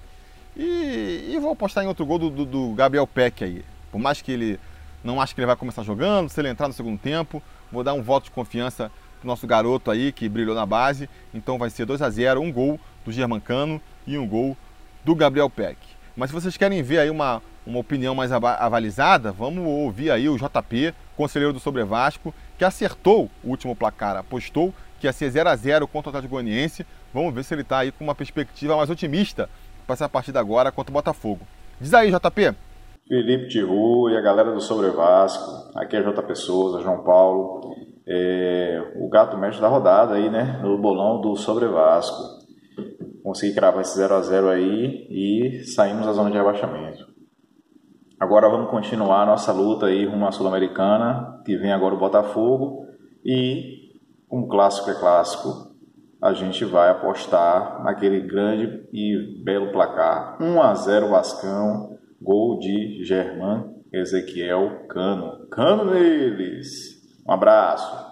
E, 0.55 1.31
e 1.33 1.39
vou 1.39 1.51
apostar 1.51 1.83
em 1.83 1.87
outro 1.87 2.05
gol 2.05 2.19
do, 2.19 2.29
do, 2.29 2.45
do 2.45 2.73
Gabriel 2.73 3.07
Peck 3.07 3.43
aí. 3.43 3.63
Por 3.91 3.99
mais 3.99 4.21
que 4.21 4.31
ele 4.31 4.59
não 5.05 5.21
acho 5.21 5.35
que 5.35 5.39
ele 5.39 5.45
vai 5.45 5.55
começar 5.55 5.83
jogando, 5.83 6.29
se 6.29 6.41
ele 6.41 6.49
entrar 6.49 6.67
no 6.67 6.73
segundo 6.73 6.97
tempo, 6.97 7.41
vou 7.71 7.83
dar 7.83 7.93
um 7.93 8.01
voto 8.01 8.25
de 8.25 8.31
confiança 8.31 8.91
pro 9.19 9.27
nosso 9.27 9.45
garoto 9.45 9.91
aí 9.91 10.11
que 10.11 10.27
brilhou 10.27 10.55
na 10.55 10.65
base. 10.65 11.07
Então 11.31 11.59
vai 11.59 11.69
ser 11.69 11.85
2 11.85 12.01
a 12.01 12.09
0 12.09 12.41
um 12.41 12.51
gol 12.51 12.79
do 13.05 13.11
Germancano 13.11 13.79
e 14.07 14.17
um 14.17 14.27
gol 14.27 14.57
do 15.03 15.13
Gabriel 15.13 15.49
Peck. 15.49 15.77
Mas 16.17 16.31
se 16.31 16.33
vocês 16.33 16.57
querem 16.57 16.81
ver 16.81 16.99
aí 16.99 17.09
uma, 17.11 17.39
uma 17.67 17.77
opinião 17.77 18.15
mais 18.15 18.31
avalizada, 18.31 19.31
vamos 19.31 19.63
ouvir 19.63 20.09
aí 20.09 20.27
o 20.27 20.37
JP, 20.37 20.93
conselheiro 21.15 21.53
do 21.53 21.59
Sobre 21.59 21.83
Vasco, 21.83 22.33
que 22.57 22.65
acertou 22.65 23.29
o 23.43 23.49
último 23.49 23.75
placar, 23.75 24.17
apostou 24.17 24.73
que 24.99 25.05
ia 25.05 25.13
ser 25.13 25.29
0 25.29 25.49
a 25.49 25.55
0 25.55 25.87
contra 25.87 26.07
o 26.07 26.11
Atlético 26.11 26.33
Goianiense. 26.33 26.83
Vamos 27.13 27.31
ver 27.31 27.43
se 27.43 27.53
ele 27.53 27.61
está 27.61 27.79
aí 27.79 27.91
com 27.91 28.03
uma 28.03 28.15
perspectiva 28.15 28.75
mais 28.75 28.89
otimista 28.89 29.49
para 29.85 29.93
essa 29.93 30.09
partida 30.09 30.39
agora 30.39 30.71
contra 30.71 30.91
o 30.91 30.93
Botafogo. 30.93 31.45
Diz 31.79 31.93
aí, 31.93 32.09
JP. 32.09 32.55
Felipe 33.07 33.49
Tiru 33.49 34.09
e 34.09 34.17
a 34.17 34.21
galera 34.21 34.51
do 34.51 34.59
Sobre 34.59 34.89
Vasco, 34.89 35.69
aqui 35.75 35.95
é 35.95 36.01
JP 36.01 36.35
Souza, 36.35 36.81
João 36.81 37.03
Paulo, 37.03 37.75
é, 38.07 38.93
o 38.95 39.07
gato 39.07 39.37
mestre 39.37 39.61
da 39.61 39.67
rodada 39.67 40.15
aí, 40.15 40.27
né, 40.27 40.59
no 40.63 40.75
bolão 40.79 41.21
do 41.21 41.35
Sobre 41.35 41.67
Vasco. 41.67 42.43
Consegui 43.23 43.53
cravar 43.53 43.81
esse 43.81 43.99
0x0 43.99 44.49
aí 44.49 45.07
e 45.07 45.63
saímos 45.65 46.07
da 46.07 46.13
zona 46.13 46.31
de 46.31 46.37
rebaixamento. 46.37 47.05
Agora 48.19 48.49
vamos 48.49 48.71
continuar 48.71 49.21
a 49.21 49.25
nossa 49.27 49.51
luta 49.51 49.85
aí 49.85 50.03
rumo 50.03 50.25
à 50.25 50.31
Sul-Americana, 50.31 51.43
que 51.45 51.55
vem 51.57 51.71
agora 51.71 51.93
o 51.93 51.99
Botafogo 51.99 52.87
e, 53.23 53.91
como 54.27 54.47
clássico 54.47 54.89
é 54.89 54.95
clássico, 54.95 55.75
a 56.19 56.33
gente 56.33 56.65
vai 56.65 56.89
apostar 56.89 57.83
naquele 57.83 58.21
grande 58.21 58.87
e 58.91 59.43
belo 59.43 59.71
placar. 59.71 60.41
1 60.41 60.59
a 60.59 60.73
0 60.73 61.09
Vascão 61.09 61.94
Gol 62.25 62.57
de 62.57 63.05
Germán 63.05 63.69
Ezequiel 63.93 64.87
Cano. 64.89 65.47
Cano 65.51 65.93
neles! 65.93 66.99
Um 67.23 67.31
abraço! 67.31 68.03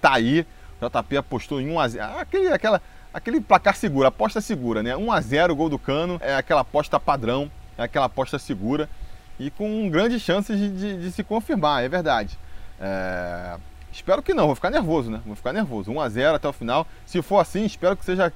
Tá 0.00 0.14
aí, 0.14 0.46
JP 0.80 1.16
apostou 1.16 1.60
em 1.60 1.66
1x0. 1.66 2.16
Aquele, 2.16 2.48
aquela, 2.52 2.80
aquele 3.12 3.40
placar 3.40 3.74
seguro, 3.74 4.06
aposta 4.06 4.40
segura, 4.40 4.84
né? 4.84 4.92
1x0 4.92 5.52
gol 5.56 5.68
do 5.68 5.80
Cano, 5.80 6.16
é 6.22 6.36
aquela 6.36 6.60
aposta 6.60 7.00
padrão, 7.00 7.50
é 7.76 7.82
aquela 7.82 8.06
aposta 8.06 8.38
segura 8.38 8.88
e 9.36 9.50
com 9.50 9.90
grandes 9.90 10.22
chances 10.22 10.56
de, 10.56 10.68
de, 10.68 11.02
de 11.02 11.10
se 11.10 11.24
confirmar, 11.24 11.82
é 11.82 11.88
verdade. 11.88 12.38
É... 12.80 13.56
Espero 13.90 14.22
que 14.22 14.32
não, 14.32 14.46
vou 14.46 14.54
ficar 14.54 14.70
nervoso, 14.70 15.10
né? 15.10 15.20
Vou 15.26 15.34
ficar 15.34 15.52
nervoso. 15.52 15.90
1x0 15.90 16.36
até 16.36 16.46
o 16.48 16.52
final. 16.52 16.86
Se 17.04 17.20
for 17.20 17.40
assim, 17.40 17.64
espero 17.64 17.96
que 17.96 18.04
seja 18.04 18.32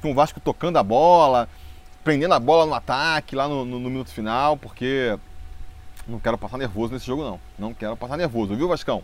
com 0.00 0.12
o 0.12 0.14
Vasco 0.14 0.38
tocando 0.38 0.76
a 0.76 0.84
bola, 0.84 1.48
prendendo 2.08 2.32
a 2.32 2.40
bola 2.40 2.64
no 2.64 2.72
ataque 2.72 3.36
lá 3.36 3.46
no, 3.46 3.66
no, 3.66 3.78
no, 3.78 3.90
minuto 3.90 4.08
final, 4.08 4.56
porque 4.56 5.18
não 6.06 6.18
quero 6.18 6.38
passar 6.38 6.56
nervoso 6.56 6.94
nesse 6.94 7.06
jogo 7.06 7.22
não. 7.22 7.38
Não 7.58 7.74
quero 7.74 7.94
passar 7.98 8.16
nervoso, 8.16 8.56
viu 8.56 8.66
Vascão? 8.66 9.02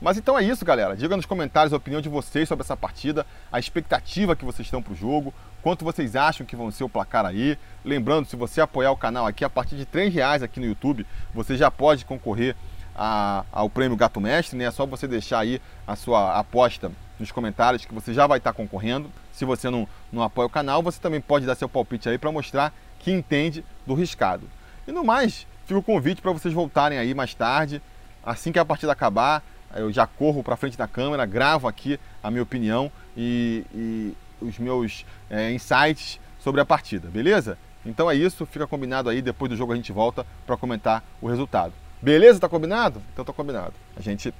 Mas 0.00 0.16
então 0.16 0.38
é 0.38 0.42
isso, 0.42 0.64
galera. 0.64 0.96
Diga 0.96 1.14
nos 1.14 1.26
comentários 1.26 1.74
a 1.74 1.76
opinião 1.76 2.00
de 2.00 2.08
vocês 2.08 2.48
sobre 2.48 2.64
essa 2.64 2.74
partida, 2.74 3.26
a 3.52 3.58
expectativa 3.58 4.34
que 4.34 4.46
vocês 4.46 4.66
estão 4.66 4.82
para 4.82 4.94
o 4.94 4.96
jogo, 4.96 5.34
quanto 5.60 5.84
vocês 5.84 6.16
acham 6.16 6.46
que 6.46 6.56
vão 6.56 6.70
ser 6.70 6.84
o 6.84 6.88
placar 6.88 7.26
aí. 7.26 7.58
Lembrando, 7.84 8.26
se 8.26 8.34
você 8.34 8.62
apoiar 8.62 8.92
o 8.92 8.96
canal 8.96 9.26
aqui, 9.26 9.44
a 9.44 9.50
partir 9.50 9.76
de 9.76 9.86
R$ 9.92 10.08
reais 10.08 10.42
aqui 10.42 10.58
no 10.58 10.64
YouTube, 10.64 11.06
você 11.34 11.54
já 11.54 11.70
pode 11.70 12.06
concorrer 12.06 12.56
a, 12.96 13.44
ao 13.52 13.68
prêmio 13.68 13.94
Gato 13.94 14.22
Mestre, 14.22 14.56
né? 14.56 14.64
É 14.64 14.70
só 14.70 14.86
você 14.86 15.06
deixar 15.06 15.40
aí 15.40 15.60
a 15.86 15.94
sua 15.94 16.38
aposta 16.38 16.90
nos 17.20 17.30
comentários 17.30 17.84
que 17.84 17.92
você 17.92 18.14
já 18.14 18.26
vai 18.26 18.38
estar 18.38 18.54
concorrendo. 18.54 19.10
Se 19.38 19.44
você 19.44 19.70
não, 19.70 19.86
não 20.10 20.20
apoia 20.20 20.46
o 20.46 20.50
canal, 20.50 20.82
você 20.82 20.98
também 21.00 21.20
pode 21.20 21.46
dar 21.46 21.54
seu 21.54 21.68
palpite 21.68 22.08
aí 22.08 22.18
para 22.18 22.32
mostrar 22.32 22.74
que 22.98 23.12
entende 23.12 23.64
do 23.86 23.94
riscado. 23.94 24.50
E 24.84 24.90
no 24.90 25.04
mais, 25.04 25.46
fica 25.64 25.78
o 25.78 25.82
convite 25.82 26.20
para 26.20 26.32
vocês 26.32 26.52
voltarem 26.52 26.98
aí 26.98 27.14
mais 27.14 27.34
tarde, 27.34 27.80
assim 28.20 28.50
que 28.50 28.58
a 28.58 28.64
partida 28.64 28.90
acabar, 28.90 29.44
eu 29.76 29.92
já 29.92 30.08
corro 30.08 30.42
para 30.42 30.56
frente 30.56 30.76
da 30.76 30.88
câmera, 30.88 31.24
gravo 31.24 31.68
aqui 31.68 32.00
a 32.20 32.32
minha 32.32 32.42
opinião 32.42 32.90
e, 33.16 33.64
e 33.72 34.16
os 34.40 34.58
meus 34.58 35.06
é, 35.30 35.52
insights 35.52 36.18
sobre 36.40 36.60
a 36.60 36.64
partida, 36.64 37.08
beleza? 37.08 37.56
Então 37.86 38.10
é 38.10 38.16
isso, 38.16 38.44
fica 38.44 38.66
combinado 38.66 39.08
aí, 39.08 39.22
depois 39.22 39.48
do 39.48 39.56
jogo 39.56 39.72
a 39.72 39.76
gente 39.76 39.92
volta 39.92 40.26
para 40.44 40.56
comentar 40.56 41.04
o 41.22 41.28
resultado. 41.28 41.72
Beleza? 42.02 42.40
Tá 42.40 42.48
combinado? 42.48 43.00
Então 43.12 43.24
tá 43.24 43.32
combinado. 43.32 43.74
A 43.96 44.00
gente 44.00 44.34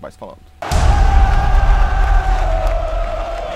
vai 0.00 0.12
se 0.12 0.16
falando. 0.16 0.38